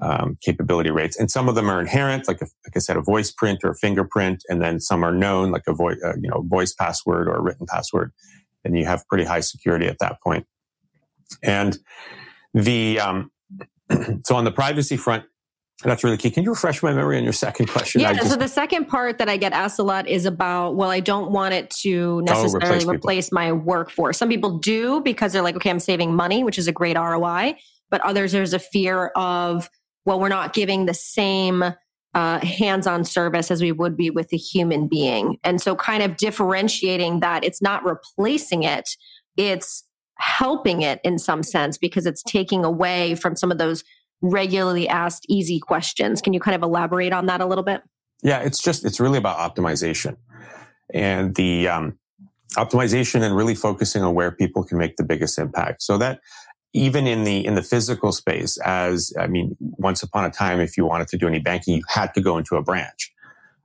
um, 0.00 0.38
capability 0.40 0.92
rates. 0.92 1.18
And 1.18 1.28
some 1.28 1.48
of 1.48 1.56
them 1.56 1.68
are 1.68 1.80
inherent, 1.80 2.28
like, 2.28 2.40
a, 2.40 2.44
like 2.44 2.76
I 2.76 2.78
said, 2.78 2.96
a 2.96 3.00
voice 3.00 3.32
print 3.32 3.64
or 3.64 3.70
a 3.70 3.74
fingerprint, 3.74 4.44
and 4.48 4.62
then 4.62 4.78
some 4.78 5.04
are 5.04 5.10
known, 5.10 5.50
like 5.50 5.64
a 5.66 5.74
voice, 5.74 5.98
uh, 6.04 6.12
you 6.20 6.30
know, 6.30 6.44
voice 6.46 6.72
password 6.72 7.26
or 7.26 7.34
a 7.34 7.40
written 7.40 7.66
password, 7.66 8.12
and 8.64 8.78
you 8.78 8.84
have 8.84 9.04
pretty 9.08 9.24
high 9.24 9.40
security 9.40 9.88
at 9.88 9.98
that 9.98 10.20
point. 10.22 10.46
And 11.42 11.76
the 12.52 13.00
um, 13.00 13.32
so 14.24 14.36
on 14.36 14.44
the 14.44 14.52
privacy 14.52 14.96
front, 14.96 15.24
that's 15.82 16.04
really 16.04 16.16
key. 16.16 16.30
Can 16.30 16.44
you 16.44 16.50
refresh 16.50 16.82
my 16.82 16.92
memory 16.92 17.16
on 17.18 17.24
your 17.24 17.32
second 17.32 17.66
question? 17.66 18.00
Yeah. 18.00 18.12
Just, 18.12 18.30
so 18.30 18.36
the 18.36 18.48
second 18.48 18.86
part 18.86 19.18
that 19.18 19.28
I 19.28 19.36
get 19.36 19.52
asked 19.52 19.78
a 19.78 19.82
lot 19.82 20.08
is 20.08 20.24
about, 20.24 20.76
well, 20.76 20.90
I 20.90 21.00
don't 21.00 21.32
want 21.32 21.52
it 21.52 21.70
to 21.82 22.22
necessarily 22.22 22.66
oh, 22.66 22.68
replace, 22.68 22.86
replace 22.86 23.32
my 23.32 23.52
workforce. 23.52 24.16
Some 24.16 24.28
people 24.28 24.58
do 24.58 25.00
because 25.00 25.32
they're 25.32 25.42
like, 25.42 25.56
okay, 25.56 25.70
I'm 25.70 25.80
saving 25.80 26.14
money, 26.14 26.44
which 26.44 26.58
is 26.58 26.68
a 26.68 26.72
great 26.72 26.96
ROI. 26.96 27.56
But 27.90 28.00
others, 28.02 28.32
there's 28.32 28.54
a 28.54 28.58
fear 28.58 29.08
of, 29.16 29.68
well, 30.04 30.20
we're 30.20 30.28
not 30.28 30.54
giving 30.54 30.86
the 30.86 30.94
same 30.94 31.64
uh, 32.14 32.38
hands-on 32.44 33.04
service 33.04 33.50
as 33.50 33.60
we 33.60 33.72
would 33.72 33.96
be 33.96 34.10
with 34.10 34.32
a 34.32 34.36
human 34.36 34.86
being. 34.86 35.38
And 35.42 35.60
so 35.60 35.74
kind 35.74 36.02
of 36.02 36.16
differentiating 36.16 37.20
that 37.20 37.44
it's 37.44 37.60
not 37.60 37.84
replacing 37.84 38.62
it, 38.62 38.88
it's 39.36 39.84
helping 40.18 40.82
it 40.82 41.00
in 41.02 41.18
some 41.18 41.42
sense 41.42 41.76
because 41.76 42.06
it's 42.06 42.22
taking 42.22 42.64
away 42.64 43.16
from 43.16 43.34
some 43.34 43.50
of 43.50 43.58
those 43.58 43.82
regularly 44.24 44.88
asked 44.88 45.26
easy 45.28 45.60
questions. 45.60 46.20
Can 46.20 46.32
you 46.32 46.40
kind 46.40 46.54
of 46.54 46.62
elaborate 46.62 47.12
on 47.12 47.26
that 47.26 47.40
a 47.40 47.46
little 47.46 47.64
bit? 47.64 47.82
Yeah, 48.22 48.40
it's 48.40 48.60
just, 48.60 48.84
it's 48.84 48.98
really 48.98 49.18
about 49.18 49.38
optimization 49.38 50.16
and 50.92 51.34
the 51.34 51.68
um, 51.68 51.98
optimization 52.56 53.22
and 53.22 53.36
really 53.36 53.54
focusing 53.54 54.02
on 54.02 54.14
where 54.14 54.30
people 54.30 54.64
can 54.64 54.78
make 54.78 54.96
the 54.96 55.04
biggest 55.04 55.38
impact. 55.38 55.82
So 55.82 55.98
that 55.98 56.20
even 56.72 57.06
in 57.06 57.24
the 57.24 57.44
in 57.46 57.54
the 57.54 57.62
physical 57.62 58.12
space, 58.12 58.58
as 58.58 59.12
I 59.18 59.28
mean, 59.28 59.56
once 59.60 60.02
upon 60.02 60.24
a 60.24 60.30
time, 60.30 60.60
if 60.60 60.76
you 60.76 60.84
wanted 60.84 61.08
to 61.08 61.16
do 61.16 61.28
any 61.28 61.38
banking, 61.38 61.76
you 61.76 61.84
had 61.88 62.12
to 62.14 62.20
go 62.20 62.36
into 62.36 62.56
a 62.56 62.62
branch, 62.62 63.12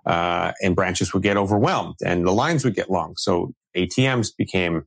uh, 0.06 0.52
and 0.62 0.76
branches 0.76 1.14
would 1.14 1.24
get 1.24 1.36
overwhelmed 1.36 1.96
and 2.06 2.26
the 2.26 2.32
lines 2.32 2.64
would 2.64 2.76
get 2.76 2.90
long. 2.90 3.16
So 3.18 3.54
ATMs 3.76 4.36
became 4.38 4.86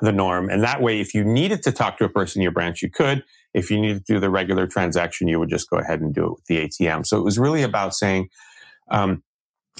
the 0.00 0.12
norm, 0.12 0.50
and 0.50 0.62
that 0.64 0.82
way, 0.82 1.00
if 1.00 1.14
you 1.14 1.24
needed 1.24 1.62
to 1.62 1.72
talk 1.72 1.98
to 1.98 2.04
a 2.04 2.08
person 2.08 2.40
in 2.40 2.42
your 2.42 2.52
branch, 2.52 2.82
you 2.82 2.90
could. 2.90 3.24
If 3.54 3.70
you 3.70 3.80
need 3.80 3.94
to 3.94 4.12
do 4.12 4.20
the 4.20 4.30
regular 4.30 4.66
transaction, 4.66 5.28
you 5.28 5.38
would 5.38 5.50
just 5.50 5.68
go 5.68 5.78
ahead 5.78 6.00
and 6.00 6.14
do 6.14 6.24
it 6.24 6.30
with 6.30 6.44
the 6.46 6.58
ATM. 6.58 7.06
So 7.06 7.18
it 7.18 7.24
was 7.24 7.38
really 7.38 7.62
about 7.62 7.94
saying 7.94 8.28
um, 8.90 9.22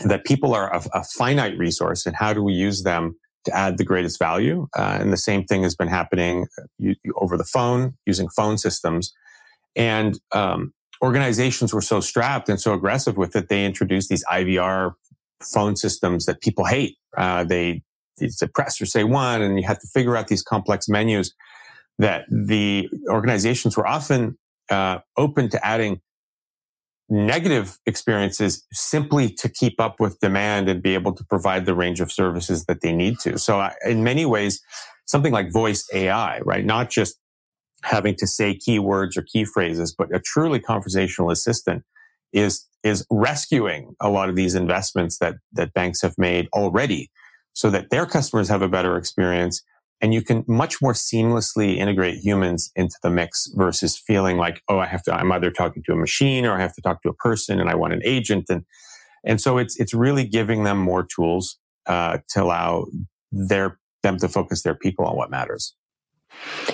that 0.04 0.24
people 0.24 0.54
are 0.54 0.74
a, 0.74 0.82
a, 0.92 1.04
finite 1.04 1.58
resource, 1.58 2.06
and 2.06 2.16
how 2.16 2.32
do 2.32 2.42
we 2.42 2.52
use 2.52 2.82
them 2.82 3.16
to 3.44 3.56
add 3.56 3.78
the 3.78 3.85
greatest 3.85 4.18
value? 4.18 4.68
Uh, 4.76 4.98
and 5.00 5.12
the 5.12 5.16
same 5.16 5.44
thing 5.44 5.62
has 5.62 5.74
been 5.74 5.88
happening 5.88 6.46
uh, 6.58 6.92
over 7.16 7.37
the 7.37 7.44
phone 7.44 7.94
using 8.06 8.28
phone 8.28 8.58
systems, 8.58 9.12
and 9.76 10.20
um, 10.32 10.72
organizations 11.02 11.74
were 11.74 11.82
so 11.82 12.00
strapped 12.00 12.48
and 12.48 12.61
so 12.61 12.72
aggressive 12.72 13.16
with 13.16 13.35
it, 13.35 13.48
they 13.48 13.64
introduced 13.64 14.08
these 14.08 14.24
IVR 14.26 14.92
phone 15.42 15.76
systems 15.76 16.26
that 16.26 16.40
people 16.40 16.64
hate. 16.64 16.96
Uh, 17.16 17.44
they 17.44 17.82
it's 18.18 18.42
a 18.42 18.48
press 18.48 18.80
or 18.80 18.87
say 18.87 19.04
one, 19.04 19.42
and 19.42 19.58
you 19.58 19.66
have 19.66 19.80
to 19.80 19.88
figure 19.88 20.16
out 20.16 20.28
these 20.28 20.42
complex 20.42 20.88
menus 20.88 21.32
that 21.98 22.24
the 22.28 22.88
organizations 23.09 23.76
were 23.76 23.87
often 23.87 24.38
uh, 24.70 24.98
open 25.16 25.48
to 25.50 25.66
adding 25.66 26.00
negative 27.09 27.78
experiences 27.85 28.64
simply 28.72 29.28
to 29.28 29.48
keep 29.48 29.78
up 29.81 30.00
with 30.00 30.18
demand 30.20 30.68
and 30.68 30.83
be 30.83 30.94
able 30.94 31.12
to 31.12 31.24
provide 31.24 31.66
the 31.66 31.74
range 31.74 32.00
of 32.00 32.11
services 32.11 32.64
that 32.64 32.81
they 32.81 32.92
need 32.92 33.18
to. 33.18 33.38
So 33.38 33.61
I, 33.61 33.74
in 33.87 34.02
many 34.02 34.24
ways, 34.24 34.62
something 35.05 35.33
like 35.33 35.52
voice 35.52 35.87
AI, 35.92 36.40
right? 36.40 36.64
Not 36.64 36.88
just 36.88 37.18
having 37.83 38.14
to 38.16 38.26
say 38.26 38.57
keywords 38.57 39.16
or 39.16 39.22
key 39.22 39.44
phrases, 39.44 39.94
but 39.94 40.14
a 40.14 40.20
truly 40.20 40.59
conversational 40.59 41.31
assistant 41.31 41.85
is, 42.33 42.66
is 42.83 43.07
rescuing 43.11 43.94
a 44.00 44.09
lot 44.09 44.31
of 44.31 44.37
these 44.37 44.55
investments 44.55 45.18
that, 45.18 45.35
that 45.52 45.74
banks 45.74 46.00
have 46.00 46.14
made 46.16 46.48
already 46.55 47.11
so 47.52 47.68
that 47.70 47.90
their 47.90 48.07
customers 48.07 48.48
have 48.48 48.62
a 48.62 48.68
better 48.68 48.96
experience. 48.96 49.62
And 50.03 50.12
you 50.12 50.21
can 50.21 50.45
much 50.49 50.83
more 50.83 50.93
seamlessly 50.93 51.77
integrate 51.77 52.19
humans 52.19 52.73
into 52.75 52.97
the 53.03 53.11
mix 53.11 53.47
versus 53.55 53.97
feeling 53.97 54.37
like, 54.37 54.61
oh, 54.69 54.79
I 54.79 54.87
have 54.87 55.03
to, 55.05 55.15
I'm 55.15 55.31
either 55.31 55.51
talking 55.53 55.83
to 55.85 55.93
a 55.93 55.97
machine 55.97 56.45
or 56.45 56.53
I 56.53 56.61
have 56.61 56.75
to 56.75 56.83
talk 56.83 57.03
to 57.03 57.09
a 57.09 57.15
person 57.15 57.61
and 57.61 57.71
I 57.71 57.77
want 57.77 57.93
an 57.93 58.03
agent. 58.05 58.47
And, 58.51 58.65
and 59.25 59.41
so 59.41 59.59
it's, 59.59 59.79
it's 59.79 59.95
really 59.95 60.25
giving 60.25 60.65
them 60.65 60.79
more 60.79 61.05
tools, 61.05 61.57
uh, 61.87 62.19
to 62.31 62.43
allow 62.43 62.87
their, 63.31 63.79
them 64.03 64.19
to 64.19 64.29
focus 64.29 64.62
their 64.62 64.75
people 64.75 65.05
on 65.07 65.17
what 65.17 65.31
matters. 65.31 65.75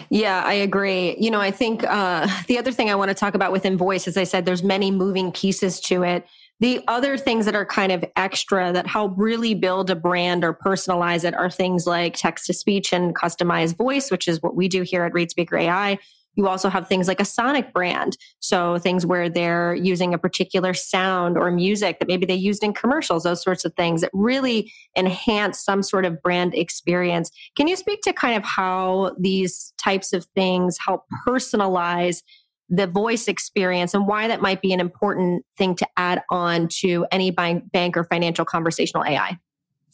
Yeah, 0.09 0.43
I 0.45 0.55
agree. 0.55 1.17
You 1.19 1.31
know, 1.31 1.41
I 1.41 1.51
think 1.51 1.85
uh, 1.85 2.29
the 2.47 2.59
other 2.59 2.73
thing 2.73 2.91
I 2.91 2.95
want 2.95 3.11
to 3.11 3.15
talk 3.15 3.35
about 3.35 3.53
within 3.53 3.77
voice, 3.77 4.09
as 4.09 4.17
I 4.17 4.25
said, 4.25 4.47
there's 4.47 4.63
many 4.63 4.91
moving 4.91 5.33
pieces 5.33 5.81
to 5.81 6.03
it. 6.03 6.27
The 6.61 6.83
other 6.89 7.17
things 7.17 7.45
that 7.45 7.55
are 7.55 7.65
kind 7.65 7.93
of 7.93 8.05
extra 8.17 8.73
that 8.73 8.87
help 8.87 9.13
really 9.17 9.55
build 9.55 9.91
a 9.91 9.95
brand 9.95 10.45
or 10.45 10.53
personalize 10.53 11.25
it 11.25 11.35
are 11.35 11.51
things 11.51 11.87
like 11.87 12.17
text 12.17 12.47
to 12.47 12.55
speech 12.55 12.93
and 12.93 13.15
customized 13.15 13.77
voice, 13.77 14.11
which 14.11 14.27
is 14.27 14.43
what 14.43 14.57
we 14.57 14.67
do 14.67 14.83
here 14.83 15.05
at 15.05 15.13
ReadSpeaker 15.13 15.61
AI. 15.61 15.99
You 16.35 16.47
also 16.47 16.69
have 16.69 16.87
things 16.87 17.09
like 17.09 17.21
a 17.21 17.25
sonic 17.25 17.73
brand. 17.73 18.17
So 18.39 18.79
things 18.79 19.05
where 19.05 19.29
they're 19.29 19.75
using 19.75 20.15
a 20.15 20.19
particular 20.19 20.73
sound 20.73 21.37
or 21.37 21.51
music 21.51 21.99
that 21.99 22.07
maybe 22.07 22.27
they 22.27 22.35
used 22.35 22.63
in 22.63 22.73
commercials, 22.73 23.25
those 23.25 23.43
sorts 23.43 23.65
of 23.65 23.75
things 23.75 24.03
that 24.03 24.11
really 24.13 24.73
enhance 24.97 25.61
some 25.61 25.83
sort 25.83 26.05
of 26.05 26.23
brand 26.23 26.55
experience. 26.55 27.33
Can 27.57 27.67
you 27.67 27.75
speak 27.75 28.03
to 28.03 28.13
kind 28.13 28.37
of 28.37 28.45
how 28.45 29.17
these 29.19 29.73
types 29.79 30.13
of 30.13 30.27
things 30.27 30.79
help 30.79 31.07
personalize 31.27 32.23
the 32.69 32.87
voice 32.87 33.29
experience 33.29 33.95
and 33.95 34.07
why 34.07 34.29
that 34.29 34.41
might 34.41 34.61
be 34.61 34.73
an 34.73 34.81
important 34.81 35.45
thing 35.57 35.75
to 35.77 35.87
add 35.97 36.23
on 36.31 36.69
to 36.81 37.07
any 37.11 37.31
bank 37.31 37.97
or 37.97 38.05
financial 38.05 38.45
conversational 38.45 39.05
AI? 39.05 39.39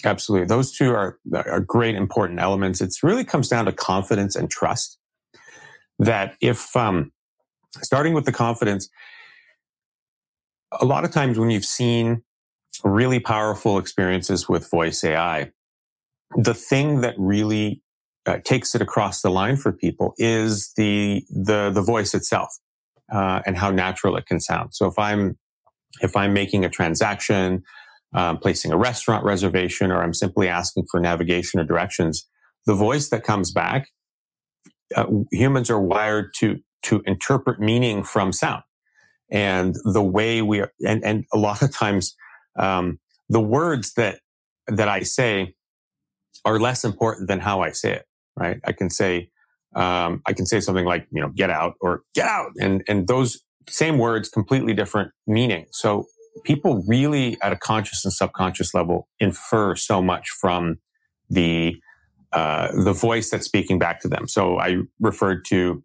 Absolutely. 0.05 0.47
Those 0.47 0.77
two 0.77 0.93
are, 0.93 1.19
are 1.35 1.61
great 1.61 1.95
important 1.95 2.41
elements. 2.41 2.81
It 2.81 2.95
really 3.03 3.25
comes 3.25 3.49
down 3.49 3.65
to 3.67 3.73
confidence 3.73 4.37
and 4.37 4.51
trust 4.51 4.99
that 5.99 6.35
if 6.41 6.75
um, 6.77 7.13
starting 7.83 8.13
with 8.13 8.25
the 8.25 8.33
confidence, 8.33 8.89
a 10.73 10.85
lot 10.85 11.05
of 11.05 11.13
times 11.13 11.39
when 11.39 11.51
you've 11.51 11.65
seen 11.65 12.23
really 12.83 13.21
powerful 13.21 13.79
experiences 13.79 14.49
with 14.49 14.69
voice 14.69 15.05
AI, 15.05 15.53
the 16.37 16.55
thing 16.55 17.01
that 17.03 17.15
really 17.17 17.83
uh, 18.27 18.39
takes 18.45 18.75
it 18.75 18.83
across 18.83 19.23
the 19.23 19.31
line 19.31 19.57
for 19.57 19.73
people 19.73 20.15
is 20.19 20.73
the 20.77 21.23
the 21.31 21.71
the 21.71 21.83
voice 21.83 22.15
itself 22.15 22.59
uh, 23.13 23.41
and 23.47 23.57
how 23.57 23.71
natural 23.71 24.17
it 24.17 24.27
can 24.27 24.41
sound. 24.41 24.75
So 24.75 24.87
if 24.87 24.99
I'm 24.99 25.39
if 26.01 26.17
I'm 26.17 26.33
making 26.33 26.65
a 26.65 26.69
transaction, 26.69 27.63
um, 28.15 28.39
placing 28.39 28.73
a 28.73 28.77
restaurant 28.77 29.25
reservation, 29.25 29.93
or 29.93 30.03
I'm 30.03 30.15
simply 30.15 30.49
asking 30.49 30.87
for 30.91 30.99
navigation 30.99 31.61
or 31.61 31.65
directions, 31.65 32.29
the 32.67 32.75
voice 32.75 33.11
that 33.11 33.23
comes 33.23 33.53
back 33.53 33.89
uh, 34.95 35.07
humans 35.33 35.71
are 35.71 35.81
wired 35.81 36.33
to 36.35 36.59
to 36.83 37.03
interpret 37.07 37.61
meaning 37.61 38.05
from 38.05 38.33
sound, 38.33 38.63
and 39.31 39.75
the 39.85 40.03
way 40.03 40.43
we 40.43 40.61
are, 40.61 40.73
and 40.87 41.05
and 41.05 41.25
a 41.33 41.39
lot 41.39 41.63
of 41.63 41.73
times 41.73 42.15
um, 42.59 42.99
the 43.29 43.41
words 43.41 43.95
that 43.95 44.21
that 44.67 44.89
I 44.89 45.01
say 45.01 45.55
are 46.45 46.59
less 46.59 46.85
important 46.85 47.29
than 47.29 47.41
how 47.41 47.61
I 47.61 47.71
say 47.71 47.93
it. 47.93 48.07
Right? 48.37 48.61
I 48.65 48.73
can 48.73 48.91
say 48.91 49.31
um, 49.75 50.23
I 50.27 50.33
can 50.33 50.47
say 50.47 50.61
something 50.61 50.85
like 50.85 51.07
you 51.11 51.21
know 51.21 51.31
get 51.31 51.51
out 51.51 51.75
or 51.81 52.03
get 52.15 52.27
out, 52.27 52.53
and 52.61 52.83
and 52.89 53.09
those 53.09 53.41
same 53.69 53.99
words 53.99 54.29
completely 54.29 54.75
different 54.75 55.13
meaning. 55.27 55.67
So 55.73 56.07
people 56.45 56.83
really 56.87 57.39
at 57.43 57.53
a 57.53 57.57
conscious 57.57 58.05
and 58.05 58.13
subconscious 58.13 58.75
level 58.75 59.09
infer 59.21 59.75
so 59.77 60.03
much 60.03 60.29
from 60.29 60.79
the 61.31 61.77
uh, 62.33 62.69
the 62.83 62.93
voice 62.93 63.31
that's 63.31 63.47
speaking 63.47 63.79
back 63.79 64.01
to 64.01 64.09
them. 64.09 64.27
So 64.27 64.59
I 64.59 64.79
referred 64.99 65.45
to 65.47 65.85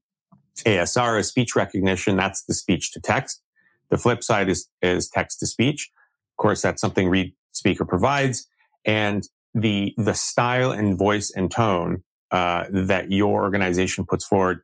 ASR 0.66 1.20
as 1.20 1.28
speech 1.28 1.56
recognition. 1.56 2.18
That's 2.18 2.44
the 2.44 2.56
speech 2.56 2.92
to 2.94 3.00
text. 3.00 3.42
The 3.90 3.98
flip 3.98 4.24
side 4.24 4.50
is, 4.50 4.68
is 4.82 5.10
text 5.10 5.40
to 5.40 5.48
speech. 5.48 5.92
Of 6.34 6.42
course, 6.42 6.62
that's 6.62 6.82
something 6.82 7.08
Read 7.08 7.34
Speaker 7.52 7.86
provides. 7.86 8.48
And 8.84 9.24
the, 9.54 9.94
the 9.98 10.14
style 10.14 10.72
and 10.72 10.98
voice 10.98 11.32
and 11.36 11.52
tone, 11.52 12.04
uh, 12.32 12.66
that 12.72 13.12
your 13.12 13.42
organization 13.42 14.06
puts 14.06 14.26
forward 14.26 14.62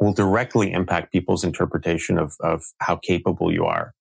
will 0.00 0.12
directly 0.12 0.72
impact 0.72 1.12
people's 1.12 1.44
interpretation 1.44 2.18
of, 2.18 2.34
of 2.40 2.64
how 2.80 2.96
capable 2.96 3.52
you 3.52 3.64
are. 3.64 3.94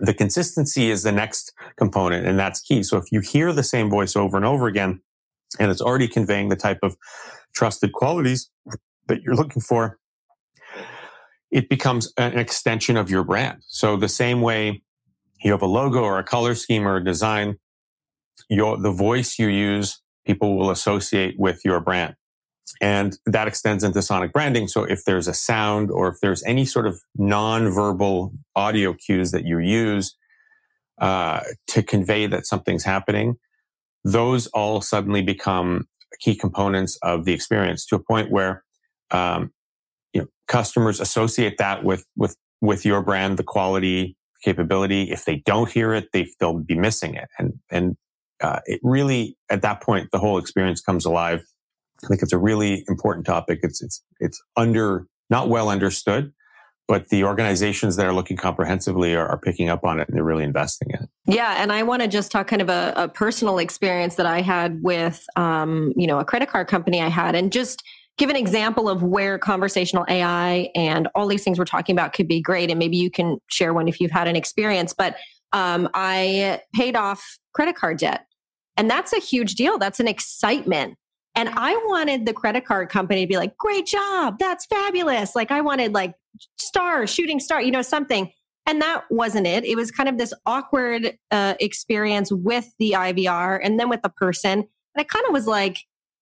The 0.00 0.14
consistency 0.14 0.90
is 0.90 1.02
the 1.02 1.12
next 1.12 1.52
component, 1.76 2.26
and 2.26 2.38
that's 2.38 2.60
key. 2.60 2.82
So 2.82 2.96
if 2.96 3.12
you 3.12 3.20
hear 3.20 3.52
the 3.52 3.62
same 3.62 3.90
voice 3.90 4.16
over 4.16 4.36
and 4.36 4.46
over 4.46 4.66
again, 4.66 5.02
and 5.58 5.70
it's 5.70 5.82
already 5.82 6.08
conveying 6.08 6.48
the 6.48 6.56
type 6.56 6.78
of 6.82 6.96
trusted 7.54 7.92
qualities 7.92 8.48
that 9.08 9.22
you're 9.22 9.34
looking 9.34 9.60
for, 9.60 9.98
it 11.50 11.68
becomes 11.68 12.10
an 12.16 12.38
extension 12.38 12.96
of 12.96 13.10
your 13.10 13.22
brand. 13.22 13.62
So 13.66 13.96
the 13.96 14.08
same 14.08 14.40
way 14.40 14.82
you 15.44 15.52
have 15.52 15.60
a 15.60 15.66
logo 15.66 16.02
or 16.02 16.18
a 16.18 16.24
color 16.24 16.54
scheme 16.54 16.88
or 16.88 16.96
a 16.96 17.04
design, 17.04 17.58
your, 18.48 18.78
the 18.78 18.92
voice 18.92 19.38
you 19.38 19.48
use, 19.48 20.00
people 20.26 20.56
will 20.56 20.70
associate 20.70 21.36
with 21.38 21.60
your 21.64 21.80
brand. 21.80 22.14
And 22.80 23.18
that 23.26 23.48
extends 23.48 23.84
into 23.84 24.02
sonic 24.02 24.32
branding. 24.32 24.68
So 24.68 24.84
if 24.84 25.04
there's 25.04 25.28
a 25.28 25.34
sound 25.34 25.90
or 25.90 26.08
if 26.08 26.16
there's 26.20 26.42
any 26.44 26.64
sort 26.64 26.86
of 26.86 27.00
non-verbal 27.16 28.32
audio 28.56 28.94
cues 28.94 29.30
that 29.32 29.44
you 29.44 29.58
use 29.58 30.16
uh, 31.00 31.40
to 31.68 31.82
convey 31.82 32.26
that 32.26 32.46
something's 32.46 32.84
happening, 32.84 33.36
those 34.04 34.46
all 34.48 34.80
suddenly 34.80 35.22
become 35.22 35.86
key 36.20 36.34
components 36.34 36.98
of 37.02 37.24
the 37.24 37.32
experience 37.32 37.86
to 37.86 37.96
a 37.96 37.98
point 37.98 38.30
where 38.30 38.64
um, 39.10 39.52
you 40.12 40.22
know 40.22 40.26
customers 40.48 41.00
associate 41.00 41.58
that 41.58 41.84
with 41.84 42.06
with 42.16 42.36
with 42.60 42.84
your 42.84 43.02
brand, 43.02 43.38
the 43.38 43.42
quality, 43.42 44.16
capability. 44.44 45.10
If 45.10 45.24
they 45.24 45.36
don't 45.44 45.70
hear 45.70 45.92
it, 45.92 46.08
they 46.12 46.28
they'll 46.40 46.58
be 46.58 46.74
missing 46.74 47.14
it, 47.14 47.28
and 47.38 47.54
and 47.70 47.96
uh, 48.42 48.60
it 48.66 48.80
really 48.82 49.36
at 49.50 49.62
that 49.62 49.80
point 49.82 50.10
the 50.12 50.18
whole 50.18 50.38
experience 50.38 50.80
comes 50.80 51.04
alive. 51.04 51.42
I 52.04 52.08
think 52.08 52.22
it's 52.22 52.32
a 52.32 52.38
really 52.38 52.84
important 52.88 53.26
topic. 53.26 53.60
It's 53.62 53.82
it's 53.82 54.02
it's 54.20 54.42
under 54.56 55.06
not 55.30 55.48
well 55.48 55.68
understood, 55.68 56.32
but 56.88 57.08
the 57.08 57.24
organizations 57.24 57.96
that 57.96 58.06
are 58.06 58.12
looking 58.12 58.36
comprehensively 58.36 59.14
are, 59.14 59.26
are, 59.26 59.38
picking 59.38 59.68
up 59.68 59.84
on 59.84 60.00
it 60.00 60.08
and 60.08 60.16
they're 60.16 60.24
really 60.24 60.44
investing 60.44 60.90
in 60.90 61.04
it. 61.04 61.08
Yeah, 61.26 61.54
and 61.58 61.72
I 61.72 61.84
want 61.84 62.02
to 62.02 62.08
just 62.08 62.30
talk 62.30 62.48
kind 62.48 62.60
of 62.60 62.68
a, 62.68 62.92
a, 62.96 63.08
personal 63.08 63.58
experience 63.58 64.16
that 64.16 64.26
I 64.26 64.42
had 64.42 64.82
with, 64.82 65.24
um, 65.36 65.92
you 65.96 66.06
know, 66.06 66.18
a 66.18 66.24
credit 66.24 66.50
card 66.50 66.68
company 66.68 67.00
I 67.00 67.08
had, 67.08 67.34
and 67.34 67.52
just 67.52 67.82
give 68.18 68.28
an 68.30 68.36
example 68.36 68.88
of 68.88 69.02
where 69.02 69.38
conversational 69.38 70.04
AI 70.08 70.70
and 70.74 71.08
all 71.14 71.26
these 71.26 71.42
things 71.42 71.58
we're 71.58 71.64
talking 71.64 71.94
about 71.94 72.12
could 72.12 72.28
be 72.28 72.40
great. 72.40 72.70
And 72.70 72.78
maybe 72.78 72.96
you 72.96 73.10
can 73.10 73.38
share 73.48 73.72
one 73.72 73.88
if 73.88 74.00
you've 74.00 74.10
had 74.10 74.28
an 74.28 74.36
experience. 74.36 74.92
But 74.92 75.16
um, 75.52 75.88
I 75.94 76.60
paid 76.74 76.96
off 76.96 77.38
credit 77.54 77.76
card 77.76 77.98
debt, 77.98 78.26
and 78.76 78.90
that's 78.90 79.12
a 79.12 79.18
huge 79.18 79.54
deal. 79.54 79.78
That's 79.78 80.00
an 80.00 80.08
excitement 80.08 80.96
and 81.34 81.48
I 81.50 81.74
wanted 81.86 82.26
the 82.26 82.32
credit 82.32 82.66
card 82.66 82.88
company 82.88 83.22
to 83.22 83.26
be 83.26 83.36
like, 83.36 83.56
great 83.56 83.86
job. 83.86 84.38
That's 84.38 84.66
fabulous. 84.66 85.34
Like 85.34 85.50
I 85.50 85.60
wanted 85.60 85.94
like 85.94 86.14
star, 86.58 87.06
shooting 87.06 87.40
star, 87.40 87.62
you 87.62 87.70
know, 87.70 87.82
something. 87.82 88.30
And 88.66 88.80
that 88.82 89.04
wasn't 89.10 89.46
it. 89.46 89.64
It 89.64 89.76
was 89.76 89.90
kind 89.90 90.08
of 90.08 90.18
this 90.18 90.32
awkward 90.46 91.16
uh, 91.30 91.54
experience 91.58 92.30
with 92.30 92.68
the 92.78 92.92
IVR 92.92 93.58
and 93.62 93.80
then 93.80 93.88
with 93.88 94.02
the 94.02 94.10
person. 94.10 94.60
And 94.60 94.66
I 94.96 95.04
kind 95.04 95.26
of 95.26 95.32
was 95.32 95.46
like, 95.46 95.78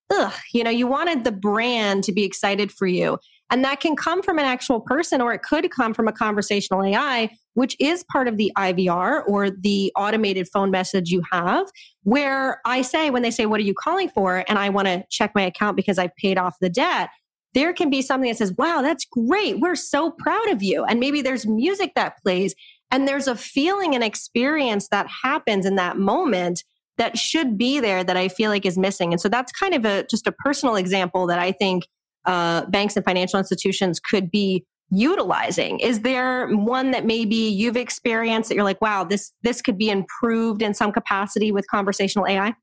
ugh, 0.09 0.33
you 0.53 0.63
know, 0.63 0.71
you 0.71 0.87
wanted 0.87 1.23
the 1.23 1.31
brand 1.31 2.03
to 2.05 2.11
be 2.11 2.23
excited 2.23 2.71
for 2.71 2.87
you. 2.87 3.19
And 3.51 3.63
that 3.65 3.81
can 3.81 3.95
come 3.95 4.23
from 4.23 4.39
an 4.39 4.45
actual 4.45 4.79
person 4.79 5.21
or 5.21 5.33
it 5.33 5.43
could 5.43 5.69
come 5.71 5.93
from 5.93 6.07
a 6.07 6.13
conversational 6.13 6.83
AI, 6.83 7.29
which 7.53 7.75
is 7.79 8.03
part 8.11 8.27
of 8.27 8.37
the 8.37 8.51
IVR 8.57 9.23
or 9.27 9.49
the 9.49 9.91
automated 9.95 10.47
phone 10.51 10.71
message 10.71 11.09
you 11.09 11.21
have, 11.31 11.67
where 12.03 12.61
I 12.65 12.81
say, 12.81 13.09
when 13.09 13.21
they 13.21 13.31
say, 13.31 13.45
What 13.45 13.59
are 13.59 13.63
you 13.63 13.73
calling 13.73 14.09
for? 14.09 14.43
And 14.47 14.57
I 14.57 14.69
want 14.69 14.87
to 14.87 15.03
check 15.09 15.31
my 15.35 15.43
account 15.43 15.75
because 15.75 15.97
I've 15.97 16.15
paid 16.15 16.37
off 16.37 16.55
the 16.61 16.69
debt. 16.69 17.09
There 17.53 17.73
can 17.73 17.89
be 17.89 18.01
something 18.01 18.29
that 18.29 18.37
says, 18.37 18.53
Wow, 18.57 18.81
that's 18.81 19.05
great. 19.05 19.59
We're 19.59 19.75
so 19.75 20.11
proud 20.11 20.49
of 20.49 20.63
you. 20.63 20.83
And 20.83 20.99
maybe 20.99 21.21
there's 21.21 21.45
music 21.45 21.93
that 21.95 22.17
plays 22.23 22.55
and 22.91 23.07
there's 23.07 23.27
a 23.27 23.35
feeling 23.35 23.95
and 23.95 24.03
experience 24.03 24.89
that 24.89 25.07
happens 25.23 25.65
in 25.65 25.75
that 25.75 25.97
moment 25.97 26.63
that 26.97 27.17
should 27.17 27.57
be 27.57 27.79
there 27.79 28.03
that 28.03 28.17
I 28.17 28.27
feel 28.27 28.51
like 28.51 28.65
is 28.65 28.77
missing. 28.77 29.13
And 29.13 29.19
so 29.19 29.29
that's 29.29 29.51
kind 29.51 29.73
of 29.73 29.85
a 29.85 30.05
just 30.09 30.27
a 30.27 30.31
personal 30.31 30.75
example 30.75 31.25
that 31.27 31.39
I 31.39 31.51
think 31.51 31.87
uh, 32.25 32.65
banks 32.65 32.95
and 32.95 33.03
financial 33.03 33.39
institutions 33.39 33.99
could 33.99 34.29
be 34.29 34.65
utilizing? 34.91 35.79
Is 35.79 36.01
there 36.01 36.47
one 36.49 36.91
that 36.91 37.05
maybe 37.05 37.35
you've 37.35 37.77
experienced 37.77 38.49
that 38.49 38.55
you're 38.55 38.63
like 38.63 38.81
wow 38.81 39.03
this 39.03 39.31
this 39.41 39.61
could 39.61 39.77
be 39.77 39.89
improved 39.89 40.61
in 40.61 40.73
some 40.73 40.91
capacity 40.91 41.51
with 41.51 41.65
conversational 41.67 42.27
ai 42.27 42.53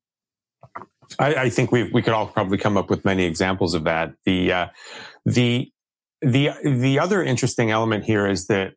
i, 1.19 1.35
I 1.35 1.51
think 1.51 1.73
we 1.73 1.85
we 1.85 2.03
could 2.03 2.13
all 2.13 2.27
probably 2.27 2.59
come 2.59 2.77
up 2.77 2.91
with 2.91 3.05
many 3.05 3.25
examples 3.25 3.75
of 3.75 3.85
that. 3.85 4.13
The 4.25 4.53
uh, 4.53 4.67
the 5.25 5.71
the 6.21 6.51
the 6.65 6.99
other 6.99 7.23
interesting 7.23 7.71
element 7.71 8.05
here 8.05 8.27
is 8.27 8.47
that 8.47 8.75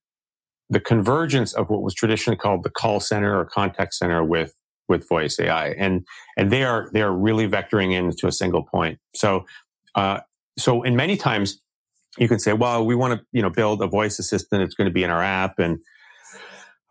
the 0.69 0.79
convergence 0.79 1.53
of 1.53 1.69
what 1.69 1.81
was 1.81 1.93
traditionally 1.93 2.37
called 2.37 2.63
the 2.63 2.69
call 2.69 2.99
center 2.99 3.37
or 3.37 3.45
contact 3.45 3.93
center 3.93 4.23
with 4.23 4.53
with 4.87 5.07
voice 5.07 5.39
AI, 5.39 5.69
and 5.71 6.05
and 6.37 6.51
they 6.51 6.63
are 6.63 6.89
they 6.93 7.01
are 7.01 7.13
really 7.13 7.47
vectoring 7.47 7.93
into 7.93 8.27
a 8.27 8.31
single 8.31 8.63
point. 8.63 8.99
So 9.15 9.45
uh, 9.95 10.21
so 10.57 10.83
in 10.83 10.95
many 10.95 11.17
times 11.17 11.61
you 12.17 12.28
can 12.28 12.39
say, 12.39 12.54
well, 12.54 12.86
we 12.86 12.95
want 12.95 13.19
to 13.19 13.26
you 13.32 13.41
know 13.41 13.50
build 13.50 13.82
a 13.82 13.88
voice 13.88 14.19
assistant. 14.19 14.62
It's 14.62 14.76
going 14.76 14.89
to 14.89 14.93
be 14.93 15.04
in 15.04 15.10
our 15.10 15.24
app, 15.24 15.60
and 15.60 15.80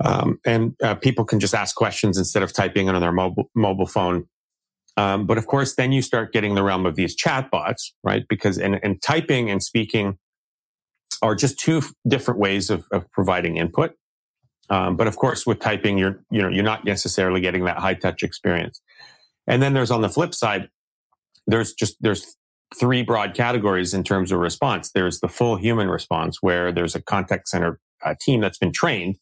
um, 0.05 0.41
and 0.45 0.75
uh, 0.83 0.95
people 0.95 1.25
can 1.25 1.41
just 1.41 1.55
ask 1.55 1.75
questions 1.77 2.17
instead 2.17 2.43
of 2.43 2.53
typing 2.53 2.89
on 2.89 3.01
their 3.01 3.13
mobile 3.13 3.51
mobile 3.55 3.87
phone. 3.87 4.27
Um, 4.97 5.27
but 5.27 5.39
of 5.39 5.47
course, 5.47 5.75
then 5.77 5.93
you 5.93 6.03
start 6.03 6.33
getting 6.33 6.55
the 6.55 6.63
realm 6.63 6.85
of 6.85 6.97
these 6.97 7.17
chatbots, 7.17 7.93
right? 8.03 8.25
Because 8.29 8.59
and, 8.59 8.81
and 8.83 9.01
typing 9.01 9.51
and 9.51 9.63
speaking 9.63 10.19
are 11.23 11.35
just 11.35 11.59
two 11.59 11.83
different 12.09 12.41
ways 12.41 12.71
of, 12.71 12.85
of 12.93 13.11
providing 13.13 13.57
input. 13.57 13.93
Um, 14.69 14.97
but 14.97 15.07
of 15.07 15.17
course, 15.17 15.47
with 15.47 15.59
typing, 15.61 15.99
you're 15.99 16.23
you 16.31 16.41
know 16.41 16.49
you're 16.49 16.65
not 16.65 16.85
necessarily 16.85 17.41
getting 17.41 17.65
that 17.65 17.79
high 17.79 17.95
touch 17.95 18.23
experience. 18.23 18.81
And 19.47 19.63
then 19.63 19.75
there's 19.75 19.91
on 19.91 20.01
the 20.01 20.09
flip 20.09 20.35
side, 20.35 20.69
there's 21.47 21.73
just 21.73 21.97
there's 22.01 22.37
three 22.79 23.03
broad 23.03 23.35
categories 23.35 23.95
in 23.95 24.05
terms 24.05 24.33
of 24.33 24.39
response. 24.39 24.91
There's 24.93 25.21
the 25.21 25.29
full 25.29 25.57
human 25.57 25.89
response, 25.89 26.39
where 26.41 26.73
there's 26.73 26.95
a 26.95 27.03
contact 27.03 27.49
center 27.49 27.81
uh, 28.05 28.15
team 28.21 28.41
that's 28.41 28.59
been 28.59 28.73
trained 28.73 29.17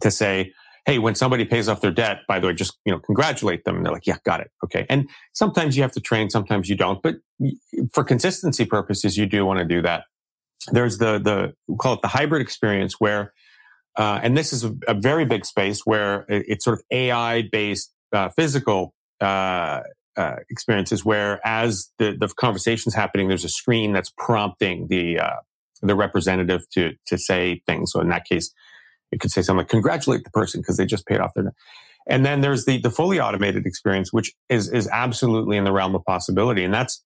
to 0.00 0.10
say, 0.10 0.52
"Hey, 0.86 0.98
when 0.98 1.14
somebody 1.14 1.44
pays 1.44 1.68
off 1.68 1.80
their 1.80 1.92
debt, 1.92 2.20
by 2.26 2.40
the 2.40 2.46
way, 2.46 2.54
just 2.54 2.78
you 2.84 2.92
know 2.92 2.98
congratulate 2.98 3.64
them." 3.64 3.76
And 3.76 3.84
they're 3.84 3.92
like, 3.92 4.06
"Yeah, 4.06 4.16
got 4.24 4.40
it, 4.40 4.50
okay." 4.64 4.86
And 4.88 5.08
sometimes 5.32 5.76
you 5.76 5.82
have 5.82 5.92
to 5.92 6.00
train, 6.00 6.30
sometimes 6.30 6.68
you 6.68 6.76
don't. 6.76 7.02
But 7.02 7.16
for 7.92 8.04
consistency 8.04 8.64
purposes, 8.64 9.16
you 9.16 9.26
do 9.26 9.44
want 9.44 9.58
to 9.58 9.64
do 9.64 9.82
that. 9.82 10.04
There's 10.70 10.98
the 10.98 11.18
the 11.18 11.54
we 11.68 11.76
call 11.76 11.94
it 11.94 12.02
the 12.02 12.08
hybrid 12.08 12.40
experience, 12.40 12.94
where 12.98 13.32
uh, 13.96 14.20
and 14.22 14.36
this 14.36 14.52
is 14.52 14.64
a, 14.64 14.74
a, 14.88 14.94
very 14.94 15.26
big 15.26 15.44
space 15.44 15.84
where 15.84 16.24
it's 16.28 16.64
sort 16.64 16.78
of 16.78 16.84
AI 16.90 17.42
based 17.52 17.92
uh, 18.12 18.30
physical 18.30 18.94
uh, 19.20 19.82
uh, 20.16 20.36
experiences 20.50 21.04
where 21.04 21.40
as 21.46 21.90
the, 21.98 22.16
the 22.18 22.28
conversation's 22.28 22.94
happening, 22.94 23.28
there's 23.28 23.44
a 23.44 23.48
screen 23.48 23.92
that's 23.92 24.12
prompting 24.16 24.88
the 24.88 25.18
uh, 25.18 25.36
the 25.82 25.94
representative 25.94 26.68
to 26.70 26.92
to 27.06 27.18
say 27.18 27.62
things. 27.66 27.92
So 27.92 28.00
in 28.00 28.08
that 28.08 28.24
case, 28.24 28.52
it 29.10 29.20
could 29.20 29.30
say 29.30 29.42
something 29.42 29.58
like 29.58 29.68
"congratulate 29.68 30.24
the 30.24 30.30
person" 30.30 30.60
because 30.60 30.76
they 30.76 30.86
just 30.86 31.06
paid 31.06 31.20
off 31.20 31.32
their. 31.34 31.44
debt. 31.44 31.54
And 32.08 32.26
then 32.26 32.40
there's 32.40 32.64
the 32.64 32.78
the 32.78 32.90
fully 32.90 33.20
automated 33.20 33.66
experience, 33.66 34.12
which 34.12 34.32
is 34.48 34.68
is 34.68 34.88
absolutely 34.88 35.56
in 35.56 35.64
the 35.64 35.72
realm 35.72 35.94
of 35.94 36.04
possibility, 36.04 36.64
and 36.64 36.74
that's 36.74 37.02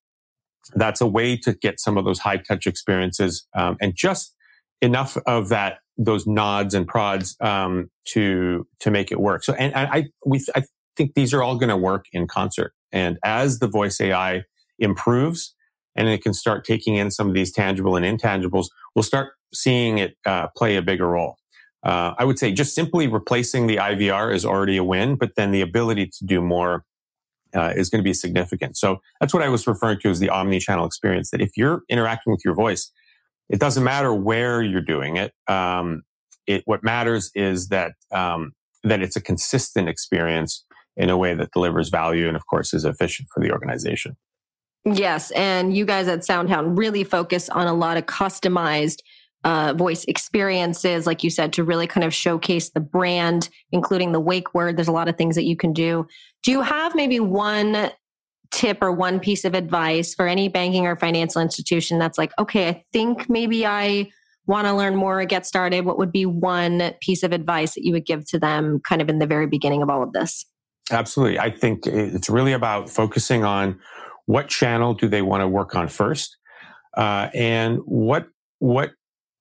that's 0.75 1.01
a 1.01 1.07
way 1.07 1.37
to 1.37 1.55
get 1.55 1.79
some 1.81 1.97
of 1.97 2.05
those 2.05 2.19
high 2.19 2.38
touch 2.38 2.66
experiences 2.66 3.47
um, 3.55 3.77
and 3.81 3.95
just 3.95 4.35
enough 4.83 5.16
of 5.27 5.49
that 5.49 5.79
those 5.99 6.27
nods 6.27 6.75
and 6.75 6.87
prods 6.87 7.37
um, 7.40 7.90
to 8.05 8.66
to 8.81 8.90
make 8.90 9.11
it 9.11 9.21
work. 9.21 9.45
So, 9.45 9.55
and 9.55 9.75
I 9.75 10.07
we 10.25 10.45
I 10.55 10.64
think 10.97 11.14
these 11.14 11.33
are 11.35 11.42
all 11.42 11.57
going 11.57 11.69
to 11.69 11.77
work 11.77 12.07
in 12.12 12.27
concert. 12.27 12.73
And 12.97 13.19
as 13.23 13.59
the 13.59 13.69
voice 13.69 14.01
AI 14.01 14.45
improves, 14.79 15.55
and 15.95 16.09
it 16.09 16.23
can 16.23 16.33
start 16.33 16.65
taking 16.65 16.97
in 16.97 17.11
some 17.11 17.29
of 17.29 17.35
these 17.35 17.53
tangible 17.53 17.95
and 17.95 18.07
intangibles, 18.07 18.69
we'll 18.95 19.03
start 19.03 19.35
seeing 19.53 19.99
it 19.99 20.17
uh, 20.25 20.47
play 20.57 20.77
a 20.77 20.83
bigger 20.83 21.07
role. 21.07 21.37
Uh, 21.83 22.15
I 22.19 22.25
would 22.25 22.39
say 22.39 22.53
just 22.53 22.75
simply 22.75 23.07
replacing 23.07 23.67
the 23.67 23.77
IVR 23.77 24.35
is 24.35 24.47
already 24.47 24.79
a 24.79 24.85
win, 24.85 25.17
but 25.17 25.37
then 25.37 25.51
the 25.51 25.61
ability 25.61 26.07
to 26.07 26.25
do 26.25 26.41
more 26.41 26.85
uh, 27.55 27.75
is 27.77 27.91
going 27.91 28.03
to 28.03 28.05
be 28.05 28.15
significant. 28.15 28.79
So 28.79 29.03
that's 29.21 29.35
what 29.35 29.43
I 29.43 29.51
was 29.51 29.67
referring 29.67 30.01
to 30.01 30.09
as 30.09 30.19
the 30.19 30.31
omni-channel 30.31 30.87
experience. 30.87 31.31
That 31.31 31.43
if 31.43 31.51
you're 31.55 31.83
interacting 31.91 32.33
with 32.33 32.45
your 32.47 32.55
voice, 32.55 32.91
it 33.51 33.61
doesn't 33.61 33.85
matter 33.85 34.13
where 34.15 34.63
you're 34.63 34.81
doing 34.81 35.17
it. 35.17 35.33
Um, 35.49 36.03
it 36.47 36.63
what 36.65 36.83
matters 36.83 37.31
is 37.35 37.69
that 37.69 37.93
um, 38.11 38.53
that 38.85 39.03
it's 39.03 39.17
a 39.17 39.21
consistent 39.21 39.89
experience 39.89 40.65
in 40.97 41.11
a 41.11 41.17
way 41.17 41.35
that 41.35 41.51
delivers 41.53 41.89
value 41.89 42.27
and, 42.27 42.37
of 42.37 42.47
course, 42.47 42.73
is 42.73 42.85
efficient 42.85 43.29
for 43.33 43.41
the 43.41 43.51
organization. 43.51 44.17
Yes, 44.85 45.33
and 45.33 45.77
you 45.77 45.85
guys 45.85 46.07
at 46.07 46.21
SoundHound 46.21 46.79
really 46.79 47.03
focus 47.03 47.49
on 47.49 47.67
a 47.67 47.75
lot 47.75 47.97
of 47.97 48.07
customized 48.07 49.01
uh, 49.45 49.75
voice 49.75 50.05
experiences, 50.05 51.07
like 51.07 51.23
you 51.23 51.31
said, 51.31 51.53
to 51.53 51.65
really 51.65 51.87
kind 51.87 52.05
of 52.05 52.15
showcase 52.15 52.71
the 52.71 52.81
brand, 52.81 53.49
including 53.73 54.13
the 54.13 54.21
wake 54.21 54.55
word. 54.55 54.77
There's 54.77 54.89
a 54.89 54.93
lot 54.93 55.09
of 55.09 55.17
things 55.17 55.35
that 55.37 55.45
you 55.45 55.57
can 55.57 55.73
do. 55.73 56.07
Do 56.43 56.51
you 56.51 56.63
have 56.63 56.95
maybe 56.95 57.21
one 57.21 57.91
tip 58.51 58.79
or 58.81 58.93
one 58.93 59.21
piece 59.21 59.45
of 59.45 59.55
advice 59.55 60.15
for 60.15 60.27
any 60.27 60.49
banking 60.49 60.87
or 60.87 60.97
financial 60.97 61.43
institution 61.43 61.99
that's 61.99 62.19
like, 62.19 62.33
okay, 62.39 62.69
I 62.69 62.85
think 62.93 63.29
maybe 63.29 63.67
I 63.67 64.11
want 64.47 64.67
to 64.67 64.73
learn 64.73 64.97
more 64.97 65.21
or 65.21 65.25
get 65.25 65.47
started? 65.47 65.85
What 65.85 65.99
would 65.99 66.13
be 66.13 66.27
one 66.27 66.93
piece 67.01 67.23
of 67.23 67.33
advice 67.33 67.75
that 67.75 67.85
you 67.85 67.93
would 67.93 68.07
give 68.07 68.25
to 68.31 68.39
them 68.39 68.81
kind 68.89 69.03
of 69.03 69.09
in 69.09 69.19
the 69.19 69.27
very 69.27 69.47
beginning 69.47 69.83
of 69.83 69.91
all 69.91 70.03
of 70.03 70.13
this? 70.13 70.47
Absolutely. 70.90 71.38
I 71.38 71.51
think 71.51 71.87
it's 71.87 72.31
really 72.31 72.53
about 72.53 72.88
focusing 72.88 73.44
on 73.44 73.81
what 74.27 74.49
channel 74.49 74.94
do 74.94 75.09
they 75.09 75.22
want 75.22 75.40
to 75.40 75.49
work 75.49 75.75
on 75.75 75.88
first, 75.88 76.37
uh, 76.96 77.29
and 77.35 77.79
what 77.85 78.29
what 78.59 78.92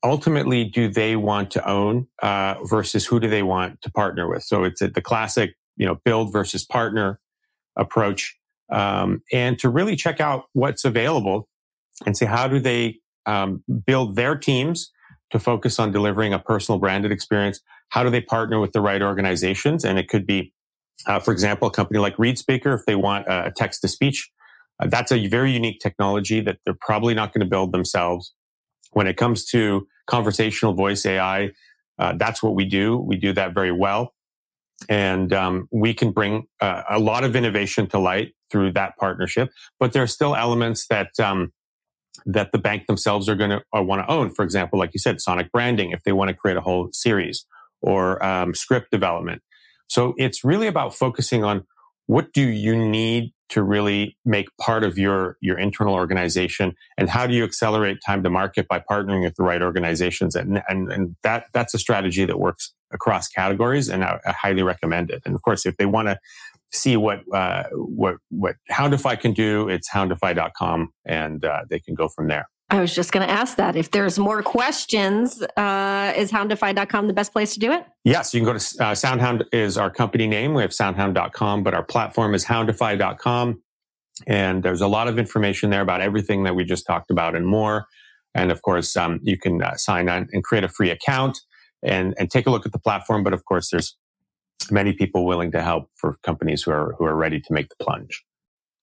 ultimately 0.04 0.64
do 0.66 0.88
they 0.88 1.16
want 1.16 1.52
to 1.52 1.68
own 1.68 2.08
uh, 2.22 2.56
versus 2.66 3.06
who 3.06 3.20
do 3.20 3.30
they 3.30 3.44
want 3.44 3.82
to 3.82 3.92
partner 3.92 4.28
with. 4.30 4.44
So 4.44 4.64
it's 4.64 4.82
a, 4.82 4.88
the 4.88 5.02
classic, 5.02 5.56
you 5.78 5.86
know, 5.86 6.00
build 6.06 6.32
versus 6.32 6.64
partner 6.64 7.20
approach 7.76 8.38
um, 8.72 9.22
and 9.32 9.58
to 9.60 9.70
really 9.70 9.96
check 9.96 10.20
out 10.20 10.46
what's 10.54 10.86
available 10.86 11.48
and 12.06 12.16
see 12.18 12.26
how 12.26 12.48
do 12.48 12.60
they 12.60 13.00
um, 13.26 13.64
build 13.86 14.16
their 14.16 14.36
teams 14.36 14.92
to 15.32 15.40
focus 15.40 15.80
on 15.80 15.92
delivering 15.92 16.34
a 16.34 16.40
personal 16.40 16.78
branded 16.80 17.12
experience. 17.12 17.60
How 17.90 18.04
do 18.04 18.10
they 18.10 18.22
partner 18.22 18.60
with 18.60 18.74
the 18.74 18.82
right 18.82 19.02
organizations? 19.02 19.84
And 19.84 19.98
it 19.98 20.08
could 20.08 20.28
be, 20.28 20.54
uh, 21.08 21.20
for 21.20 21.32
example, 21.32 21.68
a 21.68 21.72
company 21.72 22.00
like 22.00 22.16
ReadSpeaker, 22.18 22.78
if 22.78 22.86
they 22.86 22.96
want 22.96 23.26
a 23.28 23.52
text 23.56 23.82
to 23.82 23.88
speech, 23.88 24.32
uh, 24.80 24.88
that's 24.88 25.12
a 25.12 25.28
very 25.28 25.52
unique 25.52 25.80
technology 25.80 26.42
that 26.42 26.58
they're 26.66 26.78
probably 26.80 27.14
not 27.14 27.34
going 27.34 27.42
to 27.42 27.50
build 27.50 27.72
themselves. 27.72 28.34
When 28.92 29.08
it 29.08 29.18
comes 29.18 29.46
to 29.48 29.88
conversational 30.08 30.74
voice 30.74 31.06
AI, 31.06 31.52
uh, 31.98 32.14
that's 32.18 32.42
what 32.44 32.56
we 32.56 32.66
do. 32.66 32.98
We 32.98 33.18
do 33.18 33.34
that 33.34 33.54
very 33.54 33.72
well. 33.72 34.14
And 34.90 35.32
um, 35.32 35.70
we 35.72 35.94
can 35.94 36.12
bring 36.12 36.48
uh, 36.60 36.84
a 36.90 37.00
lot 37.00 37.24
of 37.24 37.36
innovation 37.36 37.88
to 37.88 38.00
light 38.00 38.34
through 38.52 38.74
that 38.74 38.98
partnership. 38.98 39.50
But 39.80 39.94
there 39.94 40.04
are 40.04 40.08
still 40.08 40.36
elements 40.36 40.88
that 40.88 41.18
um, 41.20 41.54
that 42.26 42.52
the 42.52 42.58
bank 42.58 42.88
themselves 42.88 43.30
are 43.30 43.36
going 43.36 43.52
to 43.52 43.62
uh, 43.76 43.82
want 43.82 44.02
to 44.02 44.12
own. 44.12 44.34
For 44.34 44.44
example, 44.44 44.78
like 44.78 44.92
you 44.94 45.00
said, 45.00 45.22
sonic 45.22 45.52
branding 45.52 45.92
if 45.92 46.04
they 46.04 46.12
want 46.12 46.30
to 46.30 46.34
create 46.34 46.58
a 46.58 46.62
whole 46.62 46.90
series 46.92 47.46
or 47.82 48.24
um, 48.26 48.54
script 48.54 48.92
development. 48.92 49.42
So 49.88 50.14
it's 50.18 50.44
really 50.44 50.68
about 50.68 50.96
focusing 50.96 51.44
on 51.44 51.66
what 52.08 52.34
do 52.34 52.42
you 52.42 52.76
need 52.76 53.34
to 53.48 53.62
really 53.62 54.18
make 54.26 54.48
part 54.60 54.84
of 54.84 54.98
your 54.98 55.38
your 55.40 55.58
internal 55.58 55.94
organization 55.94 56.74
and 56.98 57.10
how 57.10 57.28
do 57.28 57.34
you 57.36 57.44
accelerate 57.44 57.98
time 58.06 58.24
to 58.24 58.30
market 58.30 58.68
by 58.68 58.80
partnering 58.80 59.24
with 59.24 59.36
the 59.36 59.44
right 59.44 59.62
organizations 59.62 60.36
and 60.36 60.64
and, 60.68 60.92
and 60.92 61.16
that 61.22 61.46
that's 61.54 61.74
a 61.76 61.78
strategy 61.78 62.26
that 62.26 62.40
works 62.40 62.74
across 62.92 63.28
categories 63.28 63.88
and 63.88 64.04
I, 64.04 64.20
I 64.26 64.32
highly 64.32 64.64
recommend 64.64 65.12
it 65.12 65.22
and 65.26 65.36
of 65.36 65.44
course 65.44 65.66
if 65.66 65.78
they 65.78 65.86
want 65.86 66.08
to 66.08 66.18
see 66.76 66.98
what 66.98 67.22
uh, 67.34 67.64
what 67.74 68.18
what 68.30 68.56
Houndify 68.72 69.20
can 69.20 69.34
do, 69.34 69.70
it's 69.70 69.90
houndify.com, 69.90 70.92
and 71.06 71.44
uh, 71.44 71.62
they 71.70 71.80
can 71.80 71.96
go 71.96 72.08
from 72.08 72.28
there. 72.28 72.48
I 72.70 72.82
was 72.82 72.96
just 72.96 73.12
going 73.12 73.26
to 73.28 73.32
ask 73.32 73.58
that. 73.58 73.76
If 73.76 73.92
there's 73.92 74.18
more 74.18 74.42
questions, 74.42 75.42
uh, 75.56 76.14
is 76.16 76.32
houndify.com 76.32 77.08
the 77.08 77.14
best 77.14 77.32
place 77.32 77.54
to 77.54 77.60
do 77.60 77.72
it? 77.72 77.86
Yes, 78.04 78.34
you 78.34 78.40
can 78.40 78.46
go 78.46 78.58
to 78.58 78.84
uh, 78.84 78.94
SoundHound 78.94 79.46
is 79.52 79.78
our 79.78 79.92
company 79.92 80.26
name. 80.26 80.56
We 80.56 80.64
have 80.64 80.72
soundhound.com, 80.72 81.64
but 81.64 81.76
our 81.76 81.84
platform 81.84 82.34
is 82.34 82.46
houndify.com. 82.46 83.62
And 84.26 84.64
there's 84.64 84.82
a 84.82 84.88
lot 84.88 85.08
of 85.08 85.20
information 85.20 85.70
there 85.70 85.82
about 85.82 86.02
everything 86.02 86.44
that 86.44 86.56
we 86.56 86.64
just 86.64 86.88
talked 86.88 87.12
about 87.12 87.36
and 87.36 87.46
more. 87.46 87.86
And 88.34 88.52
of 88.52 88.62
course, 88.64 88.96
um, 88.98 89.20
you 89.22 89.38
can 89.38 89.62
uh, 89.62 89.76
sign 89.76 90.10
on 90.10 90.28
and 90.32 90.44
create 90.44 90.64
a 90.64 90.70
free 90.70 90.90
account 90.90 91.40
and, 91.84 92.16
and 92.18 92.32
take 92.32 92.48
a 92.48 92.50
look 92.50 92.66
at 92.66 92.72
the 92.72 92.80
platform. 92.80 93.24
But 93.24 93.34
of 93.34 93.46
course, 93.46 93.70
there's 93.70 93.96
many 94.72 94.94
people 94.94 95.26
willing 95.26 95.52
to 95.52 95.62
help 95.62 95.90
for 95.96 96.18
companies 96.24 96.64
who 96.64 96.72
are 96.72 96.96
who 96.98 97.06
are 97.06 97.16
ready 97.16 97.40
to 97.40 97.54
make 97.54 97.70
the 97.70 97.76
plunge. 97.84 98.24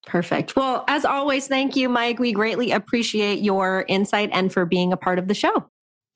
Perfect. 0.07 0.57
Well, 0.57 0.85
as 0.89 1.05
always, 1.05 1.47
thank 1.47 1.77
you, 1.77 1.89
Mike. 1.89 2.19
We 2.19 2.33
greatly 2.33 2.73
appreciate 2.73 3.41
your 3.41 3.85
insight 3.89 4.31
and 4.33 4.53
for 4.53 4.67
being 4.67 4.93
a 4.93 4.97
part 4.97 5.19
of 5.19 5.29
the 5.29 5.35
show. 5.35 5.69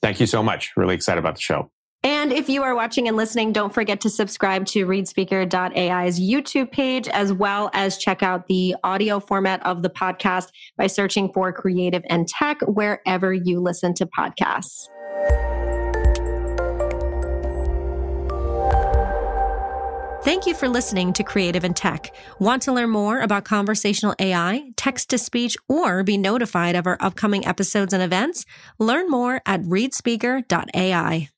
Thank 0.03 0.21
you 0.21 0.27
so 0.27 0.43
much. 0.43 0.73
Really 0.77 0.95
excited 0.95 1.19
about 1.19 1.37
the 1.37 1.41
show. 1.41 1.71
And 2.03 2.33
if 2.33 2.49
you 2.49 2.63
are 2.63 2.75
watching 2.75 3.09
and 3.09 3.17
listening, 3.17 3.53
don't 3.53 3.75
forget 3.75 4.01
to 4.03 4.11
subscribe 4.11 4.67
to 4.67 4.87
ReadSpeaker.ai's 4.87 6.21
YouTube 6.21 6.71
page, 6.71 7.09
as 7.09 7.33
well 7.33 7.71
as 7.73 7.99
check 7.99 8.23
out 8.23 8.47
the 8.47 8.77
audio 8.85 9.19
format 9.19 9.65
of 9.67 9.83
the 9.83 9.91
podcast 9.91 10.51
by 10.77 10.87
searching 10.87 11.33
for 11.33 11.53
Creative 11.53 12.05
and 12.09 12.29
Tech 12.29 12.61
wherever 12.63 13.33
you 13.33 13.61
listen 13.61 13.93
to 13.95 14.07
podcasts. 14.07 14.87
Thank 20.27 20.45
you 20.45 20.55
for 20.55 20.69
listening 20.69 21.13
to 21.13 21.23
Creative 21.23 21.63
and 21.63 21.77
Tech. 21.77 22.13
Want 22.41 22.63
to 22.63 22.73
learn 22.73 22.91
more 22.91 23.21
about 23.21 23.45
conversational 23.45 24.17
AI, 24.19 24.73
text 24.75 25.11
to 25.11 25.19
speech, 25.19 25.57
or 25.69 26.03
be 26.03 26.19
notified 26.19 26.75
of 26.75 26.85
our 26.85 26.97
upcoming 26.99 27.47
episodes 27.47 27.93
and 27.93 28.03
events? 28.03 28.45
Learn 28.81 29.09
more 29.09 29.41
at 29.47 29.63
readspeaker.ai. 29.63 31.31